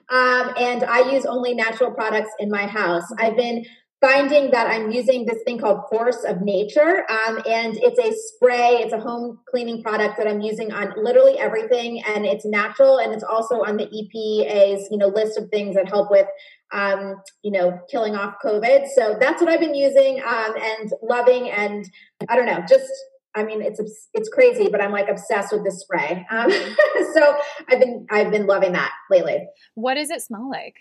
um, 0.09 0.53
and 0.57 0.83
I 0.83 1.11
use 1.11 1.25
only 1.25 1.53
natural 1.53 1.91
products 1.91 2.31
in 2.39 2.49
my 2.49 2.67
house, 2.67 3.05
I've 3.17 3.37
been 3.37 3.65
finding 4.03 4.51
that 4.51 4.67
I'm 4.67 4.91
using 4.91 5.25
this 5.25 5.41
thing 5.45 5.59
called 5.59 5.83
Force 5.89 6.25
of 6.25 6.41
Nature. 6.41 7.05
Um, 7.09 7.37
and 7.49 7.77
it's 7.77 7.97
a 7.97 8.11
spray, 8.11 8.81
it's 8.81 8.91
a 8.91 8.99
home 8.99 9.39
cleaning 9.49 9.81
product 9.81 10.17
that 10.17 10.27
I'm 10.27 10.41
using 10.41 10.73
on 10.73 10.93
literally 11.01 11.39
everything. 11.39 12.03
And 12.05 12.25
it's 12.25 12.45
natural 12.45 12.97
and 12.97 13.13
it's 13.13 13.23
also 13.23 13.63
on 13.63 13.77
the 13.77 13.85
EPA's, 13.85 14.89
you 14.91 14.97
know, 14.97 15.07
list 15.07 15.37
of 15.37 15.49
things 15.49 15.75
that 15.75 15.87
help 15.87 16.11
with 16.11 16.27
um, 16.73 17.21
you 17.43 17.51
know, 17.51 17.79
killing 17.89 18.15
off 18.15 18.35
COVID. 18.43 18.87
So 18.93 19.15
that's 19.19 19.41
what 19.41 19.49
I've 19.49 19.59
been 19.59 19.75
using 19.75 20.19
um, 20.27 20.53
and 20.59 20.91
loving. 21.01 21.49
And 21.49 21.85
I 22.27 22.35
don't 22.35 22.47
know, 22.47 22.63
just 22.67 22.91
I 23.35 23.43
mean, 23.43 23.61
it's 23.61 23.79
it's 24.13 24.29
crazy, 24.29 24.69
but 24.69 24.81
I'm 24.81 24.91
like 24.91 25.07
obsessed 25.07 25.53
with 25.53 25.63
this 25.63 25.79
spray. 25.79 26.25
Um, 26.29 26.51
so 27.13 27.37
I've 27.69 27.79
been 27.79 28.05
I've 28.11 28.31
been 28.31 28.47
loving 28.47 28.73
that 28.73 28.91
lately. 29.09 29.47
What 29.75 29.95
does 29.95 30.09
it 30.09 30.21
smell 30.21 30.49
like? 30.49 30.75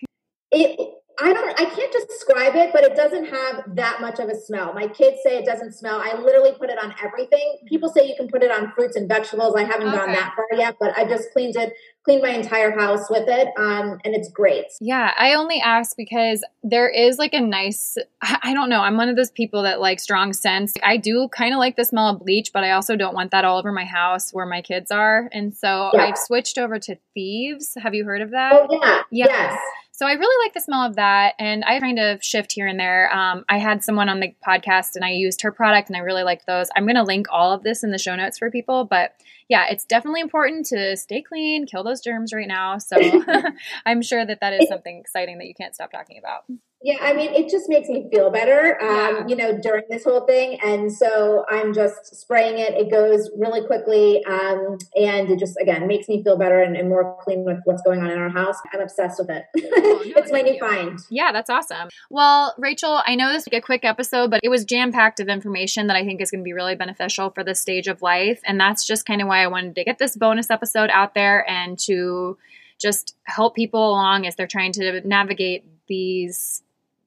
It 0.51 0.79
I 1.23 1.33
don't 1.33 1.61
I 1.61 1.65
can't 1.65 1.93
describe 1.93 2.57
it, 2.57 2.71
but 2.73 2.83
it 2.83 2.97
doesn't 2.97 3.27
have 3.27 3.77
that 3.77 4.01
much 4.01 4.19
of 4.19 4.29
a 4.29 4.35
smell. 4.35 4.73
My 4.75 4.89
kids 4.89 5.19
say 5.25 5.39
it 5.39 5.47
doesn't 5.47 5.73
smell. 5.73 6.01
I 6.03 6.19
literally 6.21 6.53
put 6.59 6.69
it 6.69 6.83
on 6.83 6.95
everything. 7.03 7.59
People 7.67 7.91
say 7.91 8.09
you 8.09 8.15
can 8.17 8.29
put 8.29 8.43
it 8.43 8.51
on 8.51 8.73
fruits 8.73 8.97
and 8.97 9.09
vegetables. 9.09 9.55
I 9.55 9.63
haven't 9.63 9.89
okay. 9.89 9.97
gone 9.97 10.13
that 10.13 10.33
far 10.35 10.47
yet, 10.59 10.77
but 10.81 10.97
I 10.97 11.05
just 11.05 11.33
cleaned 11.33 11.55
it, 11.57 11.73
cleaned 12.05 12.23
my 12.23 12.31
entire 12.31 12.77
house 12.77 13.09
with 13.09 13.29
it. 13.29 13.49
Um, 13.57 14.01
and 14.05 14.15
it's 14.15 14.31
great. 14.31 14.67
Yeah, 14.81 15.13
I 15.17 15.35
only 15.35 15.61
ask 15.61 15.97
because 15.97 16.45
there 16.65 16.89
is 16.89 17.19
like 17.19 17.35
a 17.35 17.41
nice 17.41 17.97
I 18.21 18.53
don't 18.53 18.69
know, 18.69 18.81
I'm 18.81 18.97
one 18.97 19.09
of 19.09 19.17
those 19.17 19.31
people 19.31 19.63
that 19.63 19.81
like 19.81 20.01
strong 20.01 20.33
scents. 20.33 20.75
I 20.83 20.97
do 20.97 21.29
kind 21.29 21.55
of 21.55 21.59
like 21.59 21.77
the 21.77 21.85
smell 21.85 22.09
of 22.09 22.21
bleach, 22.21 22.51
but 22.53 22.65
I 22.65 22.73
also 22.73 22.97
don't 22.97 23.15
want 23.15 23.31
that 23.31 23.45
all 23.45 23.59
over 23.59 23.71
my 23.71 23.85
house 23.85 24.33
where 24.33 24.47
my 24.47 24.63
kids 24.63 24.91
are. 24.91 25.29
And 25.33 25.55
so 25.55 25.91
yeah. 25.95 26.03
I've 26.03 26.19
switched 26.19 26.59
over 26.59 26.81
to 26.81 26.97
thieves. 27.15 27.77
Have 27.81 27.95
you 27.95 28.05
heard 28.05 28.23
of 28.23 28.31
that? 28.31 28.53
Oh 28.55 28.67
yeah. 28.71 29.03
yeah. 29.11 29.27
Yes. 29.29 29.59
So 30.03 30.09
I 30.09 30.15
really 30.15 30.45
like 30.45 30.53
the 30.53 30.61
smell 30.61 30.81
of 30.81 30.97
that. 30.97 31.35
And 31.39 31.65
I 31.65 31.79
kind 31.79 32.01
of 32.01 32.25
shift 32.25 32.51
here 32.51 32.67
and 32.67 32.81
there. 32.81 33.09
Um, 33.15 33.45
I 33.49 33.59
had 33.59 33.85
someone 33.85 34.09
on 34.09 34.19
the 34.19 34.35
podcast 34.45 34.97
and 34.97 35.05
I 35.05 35.11
used 35.11 35.43
her 35.43 35.53
product 35.53 35.89
and 35.89 35.97
I 35.97 36.01
really 36.01 36.25
liked 36.25 36.45
those. 36.45 36.71
I'm 36.75 36.87
going 36.87 36.97
to 36.97 37.05
link 37.05 37.29
all 37.31 37.53
of 37.53 37.63
this 37.63 37.85
in 37.85 37.93
the 37.93 37.99
show 37.99 38.17
notes 38.17 38.37
for 38.37 38.51
people. 38.51 38.85
But 38.85 39.15
yeah, 39.49 39.67
it's 39.71 39.85
definitely 39.85 40.21
important 40.21 40.67
to 40.67 40.97
stay 40.97 41.23
clean, 41.23 41.67
kill 41.67 41.85
those 41.85 42.01
germs 42.01 42.33
right 42.33 42.49
now. 42.49 42.79
So 42.79 42.97
I'm 43.87 44.03
sure 44.03 44.27
that 44.27 44.41
that 44.41 44.53
is 44.55 44.69
something 44.69 44.99
exciting 44.99 45.39
that 45.39 45.47
you 45.47 45.55
can't 45.55 45.73
stop 45.73 45.93
talking 45.93 46.19
about. 46.19 46.47
Yeah, 46.85 46.97
I 47.01 47.13
mean, 47.13 47.33
it 47.33 47.49
just 47.49 47.69
makes 47.69 47.89
me 47.89 48.09
feel 48.11 48.31
better, 48.31 48.81
um, 48.83 48.89
yeah. 48.89 49.27
you 49.29 49.37
know, 49.37 49.59
during 49.61 49.85
this 49.89 50.05
whole 50.05 50.27
thing. 50.27 50.59
And 50.65 50.93
so 50.93 51.45
I'm 51.49 51.73
just 51.73 52.17
spraying 52.17 52.59
it. 52.59 52.75
It 52.75 52.91
goes 52.91 53.31
really 53.37 53.65
quickly. 53.67 54.25
Um, 54.25 54.79
and 54.97 55.31
it 55.31 55.39
just, 55.39 55.57
again, 55.61 55.87
makes 55.87 56.09
me 56.09 56.23
feel 56.23 56.37
better 56.37 56.61
and, 56.61 56.77
and, 56.77 56.89
more 56.89 57.17
clean 57.23 57.45
with 57.45 57.59
what's 57.65 57.81
going 57.83 58.01
on 58.01 58.11
in 58.11 58.19
our 58.19 58.29
house. 58.29 58.57
I'm 58.75 58.81
obsessed 58.81 59.19
with 59.19 59.31
it. 59.31 59.45
Oh, 59.57 60.03
no, 60.05 60.13
it's 60.17 60.33
my 60.33 60.43
new 60.43 60.59
find. 60.59 60.99
Yeah, 61.11 61.33
that's 61.33 61.49
awesome. 61.49 61.89
Well, 62.11 62.55
Rachel, 62.59 63.01
I 63.07 63.15
know 63.15 63.33
this 63.33 63.43
is 63.43 63.53
like 63.53 63.63
a 63.63 63.65
quick 63.65 63.85
episode, 63.85 64.31
but 64.31 64.41
it 64.43 64.49
was 64.49 64.65
jam 64.65 64.93
packed 64.93 65.21
of 65.21 65.29
information 65.29 65.87
that 65.87 65.97
I 65.97 66.05
think 66.05 66.21
is 66.21 66.31
going 66.31 66.41
to 66.41 66.45
be 66.45 66.53
really 66.53 66.75
beneficial 66.75 67.31
for 67.31 67.45
this 67.45 67.61
stage 67.61 67.87
of 67.87 68.03
life. 68.03 68.41
And 68.45 68.61
that's 68.61 68.87
just 68.87 69.07
kind 69.07 69.23
of 69.23 69.29
why 69.29 69.43
I 69.43 69.47
wanted 69.47 69.77
to 69.77 69.85
get 69.85 69.99
this 69.99 70.17
bonus 70.17 70.51
episode 70.51 70.91
out 70.91 71.15
there 71.15 71.49
and 71.49 71.79
to 71.81 72.37
just 72.81 73.15
help 73.25 73.55
people 73.55 73.91
along 73.91 74.27
as 74.27 74.35
they're 74.35 74.47
trying 74.47 74.73
to 74.73 75.01
navigate 75.07 75.65
these 75.87 76.63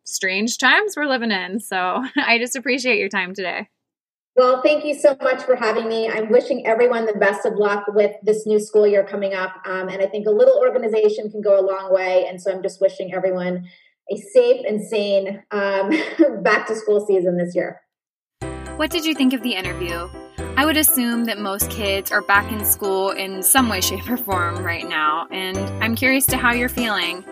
strange 0.05 0.57
times 0.57 0.95
we're 0.95 1.05
living 1.05 1.31
in. 1.31 1.59
So 1.59 2.03
I 2.17 2.37
just 2.37 2.55
appreciate 2.55 2.99
your 2.99 3.09
time 3.09 3.33
today. 3.33 3.67
Well, 4.35 4.61
thank 4.61 4.83
you 4.83 4.93
so 4.93 5.15
much 5.21 5.43
for 5.43 5.55
having 5.55 5.87
me. 5.87 6.09
I'm 6.09 6.29
wishing 6.29 6.67
everyone 6.67 7.05
the 7.05 7.13
best 7.13 7.45
of 7.45 7.53
luck 7.53 7.85
with 7.87 8.11
this 8.21 8.45
new 8.45 8.59
school 8.59 8.85
year 8.85 9.05
coming 9.05 9.33
up. 9.33 9.55
Um, 9.65 9.87
and 9.87 10.01
I 10.01 10.07
think 10.07 10.27
a 10.27 10.31
little 10.31 10.57
organization 10.59 11.31
can 11.31 11.41
go 11.41 11.57
a 11.57 11.63
long 11.65 11.93
way. 11.93 12.25
And 12.27 12.41
so 12.41 12.51
I'm 12.51 12.61
just 12.61 12.81
wishing 12.81 13.13
everyone 13.13 13.65
a 14.11 14.17
safe 14.17 14.65
and 14.67 14.85
sane 14.85 15.41
um, 15.51 15.89
back 16.43 16.67
to 16.67 16.75
school 16.75 17.05
season 17.05 17.37
this 17.37 17.55
year. 17.55 17.81
What 18.75 18.91
did 18.91 19.05
you 19.05 19.15
think 19.15 19.33
of 19.33 19.41
the 19.41 19.55
interview? 19.55 20.09
I 20.57 20.65
would 20.65 20.77
assume 20.77 21.25
that 21.25 21.37
most 21.37 21.69
kids 21.69 22.11
are 22.11 22.21
back 22.21 22.51
in 22.51 22.63
school 22.63 23.11
in 23.11 23.43
some 23.43 23.69
way, 23.69 23.81
shape, 23.81 24.09
or 24.09 24.17
form 24.17 24.63
right 24.63 24.87
now, 24.87 25.27
and 25.31 25.57
I'm 25.83 25.95
curious 25.95 26.25
to 26.27 26.37
how 26.37 26.53
you're 26.53 26.69
feeling. 26.69 27.25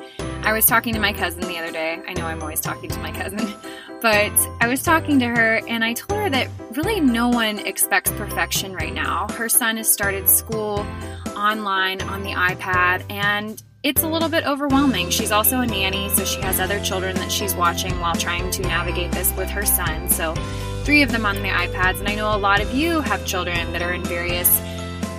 I 0.44 0.52
was 0.52 0.66
talking 0.66 0.94
to 0.94 1.00
my 1.00 1.13
cousin 1.13 1.42
the 1.42 1.58
other 1.58 1.72
day. 1.72 2.02
I 2.06 2.13
know 2.13 2.26
I'm 2.26 2.42
always 2.42 2.60
talking 2.60 2.89
to 2.89 3.00
my 3.00 3.12
cousin, 3.12 3.54
but 4.02 4.32
I 4.60 4.68
was 4.68 4.84
talking 4.84 5.20
to 5.20 5.28
her 5.28 5.62
and 5.70 5.86
I 5.86 5.94
told 5.94 6.20
her 6.20 6.30
that 6.30 6.50
really 6.74 7.00
no 7.00 7.30
one 7.30 7.60
expects 7.60 8.12
perfection 8.12 8.74
right 8.74 8.94
now. 8.94 9.28
Her 9.32 9.48
son 9.48 9.78
has 9.78 9.92
started 9.92 10.30
school 10.30 10.86
online 11.38 12.02
on 12.02 12.24
the 12.24 12.32
iPad, 12.32 13.10
and 13.10 13.62
it's 13.84 14.04
a 14.04 14.08
little 14.08 14.30
bit 14.30 14.46
overwhelming. 14.46 15.10
She's 15.10 15.32
also 15.32 15.62
a 15.62 15.66
nanny, 15.66 16.10
so 16.10 16.26
she 16.26 16.42
has 16.42 16.60
other 16.60 16.80
children 16.82 17.16
that 17.16 17.32
she's 17.32 17.56
watching 17.56 17.98
while 18.00 18.16
trying 18.16 18.52
to 18.52 18.62
navigate 18.63 19.12
this 19.12 19.34
with 19.36 19.50
her 19.50 19.66
son. 19.66 20.10
So 20.10 20.34
three 20.84 21.02
of 21.02 21.12
them 21.12 21.26
on 21.26 21.36
the 21.36 21.50
iPads, 21.50 22.00
and 22.00 22.08
I 22.10 22.15
know 22.15 22.36
a 22.36 22.38
lot 22.38 22.62
of 22.62 22.74
you 22.74 23.00
have 23.02 23.26
children 23.26 23.72
that 23.72 23.82
are 23.82 23.93
in 23.93 24.04
various 24.04 24.62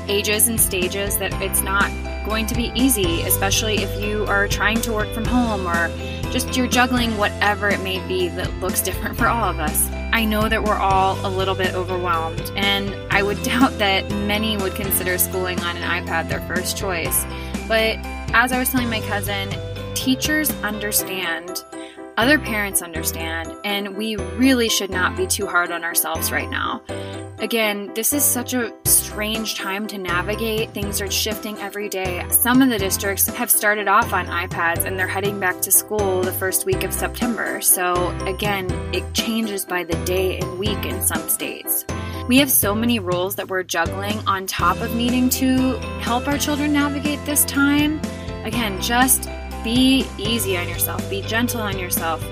ages 0.09 0.47
and 0.49 0.61
stages 0.61 1.17
that 1.19 1.33
it's 1.43 1.63
not 1.63 1.91
going 2.27 2.47
to 2.47 2.55
be 2.55 2.71
easy, 2.75 3.23
especially 3.23 3.77
if 3.77 4.03
you 4.03 4.25
are 4.27 4.47
trying 4.47 4.81
to 4.83 4.93
work 4.93 5.13
from 5.15 5.25
home 5.25 5.67
or 5.67 5.89
just 6.31 6.57
you're 6.57 6.67
juggling 6.67 7.17
whatever 7.17 7.69
it 7.69 7.81
may 7.81 8.07
be 8.07 8.29
that 8.29 8.53
looks 8.61 8.81
different 8.83 9.17
for 9.17 9.27
all 9.27 9.45
of 9.45 9.59
us. 9.59 9.89
I 10.13 10.25
know 10.25 10.49
that 10.49 10.63
we're 10.63 10.77
all 10.77 11.15
a 11.27 11.31
little 11.31 11.55
bit 11.55 11.75
overwhelmed, 11.75 12.53
and 12.57 12.95
I 13.11 13.23
would 13.23 13.43
doubt 13.43 13.79
that 13.79 14.11
many 14.11 14.57
would 14.59 14.75
consider 14.75 15.17
schooling 15.17 15.59
on 15.61 15.77
an 15.77 15.83
iPad 15.83 16.29
their 16.29 16.43
first 16.43 16.77
choice. 16.77 17.25
But 17.67 17.97
as 18.35 18.53
I 18.53 18.59
was 18.59 18.69
telling 18.69 18.91
my 18.91 19.01
cousin, 19.01 19.49
teachers 19.95 20.51
understand 20.63 21.65
other 22.17 22.39
parents 22.39 22.83
understand, 22.83 23.53
and 23.65 23.97
we 23.97 24.17
really 24.17 24.69
should 24.69 24.91
not 24.91 25.17
be 25.17 25.27
too 25.27 25.47
hard 25.47 25.73
on 25.73 25.85
ourselves 25.85 26.31
right 26.31 26.49
now. 26.49 26.83
Again, 27.39 27.93
this 27.95 28.13
is 28.13 28.25
such 28.25 28.55
a 28.55 28.73
strange 28.85 29.57
time 29.57 29.87
to 29.89 29.99
navigate. 29.99 30.71
Things 30.71 31.01
are 31.01 31.11
shifting 31.11 31.59
every 31.59 31.89
day. 31.89 32.25
Some 32.31 32.63
of 32.63 32.69
the 32.69 32.79
districts 32.79 33.27
have 33.27 33.51
started 33.51 33.89
off 33.89 34.13
on 34.13 34.27
iPads 34.27 34.85
and 34.85 34.99
they're 34.99 35.09
heading 35.09 35.39
back 35.41 35.61
to 35.63 35.73
school 35.73 36.23
the 36.23 36.33
first 36.33 36.65
week 36.65 36.85
of 36.85 36.93
September. 36.93 37.61
So, 37.61 38.11
again, 38.27 38.71
it 38.95 39.13
changes 39.13 39.65
by 39.65 39.85
the 39.85 39.97
day 40.05 40.39
and 40.39 40.59
week 40.59 40.87
in 40.87 41.03
some 41.03 41.29
states. 41.29 41.85
We 42.29 42.39
have 42.39 42.51
so 42.51 42.75
many 42.75 42.99
rules 42.99 43.35
that 43.35 43.49
we're 43.49 43.65
juggling 43.65 44.19
on 44.27 44.47
top 44.47 44.81
of 44.81 44.95
needing 44.95 45.29
to 45.31 45.77
help 46.01 46.27
our 46.27 46.39
children 46.39 46.73
navigate 46.73 47.23
this 47.27 47.45
time. 47.45 48.01
Again, 48.45 48.81
just 48.81 49.29
be 49.65 50.07
easy 50.19 50.57
on 50.57 50.69
yourself, 50.69 51.09
be 51.11 51.23
gentle 51.23 51.61
on 51.61 51.79
yourself. 51.79 52.25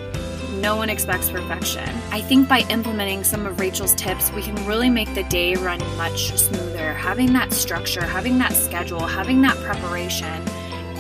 No 0.61 0.77
one 0.77 0.90
expects 0.90 1.31
perfection. 1.31 1.88
I 2.12 2.21
think 2.21 2.49
by 2.49 2.61
implementing 2.68 3.25
some 3.25 3.47
of 3.47 3.59
Rachel's 3.59 3.95
tips, 3.95 4.31
we 4.31 4.42
can 4.42 4.55
really 4.66 4.90
make 4.90 5.12
the 5.14 5.25
day 5.25 5.55
run 5.55 5.81
much 5.97 6.38
smoother. 6.38 6.92
Having 6.92 7.33
that 7.33 7.53
structure, 7.53 8.05
having 8.05 8.38
that 8.38 8.53
schedule, 8.53 9.01
having 9.01 9.42
that 9.42 9.57
preparation 9.57 10.45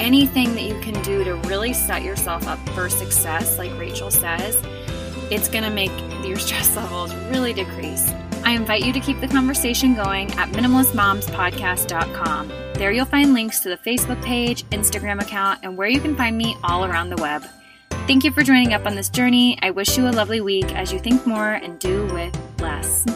anything 0.02 0.54
that 0.54 0.62
you 0.62 0.78
can 0.80 1.00
do 1.02 1.22
to 1.24 1.34
really 1.48 1.72
set 1.72 2.02
yourself 2.02 2.46
up 2.46 2.58
for 2.70 2.88
success, 2.88 3.58
like 3.58 3.70
Rachel 3.78 4.10
says, 4.10 4.60
it's 5.30 5.48
going 5.48 5.64
to 5.64 5.70
make 5.70 5.92
your 6.26 6.38
stress 6.46 6.74
levels 6.76 7.14
really 7.30 7.52
decrease. 7.52 8.10
I 8.52 8.54
invite 8.54 8.84
you 8.84 8.92
to 8.92 9.00
keep 9.00 9.18
the 9.18 9.28
conversation 9.28 9.94
going 9.94 10.30
at 10.32 10.50
minimalistmomspodcast.com. 10.50 12.48
There 12.74 12.92
you'll 12.92 13.06
find 13.06 13.32
links 13.32 13.60
to 13.60 13.70
the 13.70 13.78
Facebook 13.78 14.22
page, 14.22 14.64
Instagram 14.64 15.22
account, 15.22 15.60
and 15.62 15.78
where 15.78 15.88
you 15.88 15.98
can 16.02 16.14
find 16.14 16.36
me 16.36 16.54
all 16.62 16.84
around 16.84 17.08
the 17.08 17.16
web. 17.16 17.46
Thank 18.06 18.24
you 18.24 18.30
for 18.30 18.42
joining 18.42 18.74
up 18.74 18.84
on 18.84 18.94
this 18.94 19.08
journey. 19.08 19.58
I 19.62 19.70
wish 19.70 19.96
you 19.96 20.06
a 20.06 20.12
lovely 20.12 20.42
week 20.42 20.70
as 20.74 20.92
you 20.92 20.98
think 20.98 21.26
more 21.26 21.52
and 21.52 21.78
do 21.78 22.04
with 22.12 22.38
less. 22.60 23.06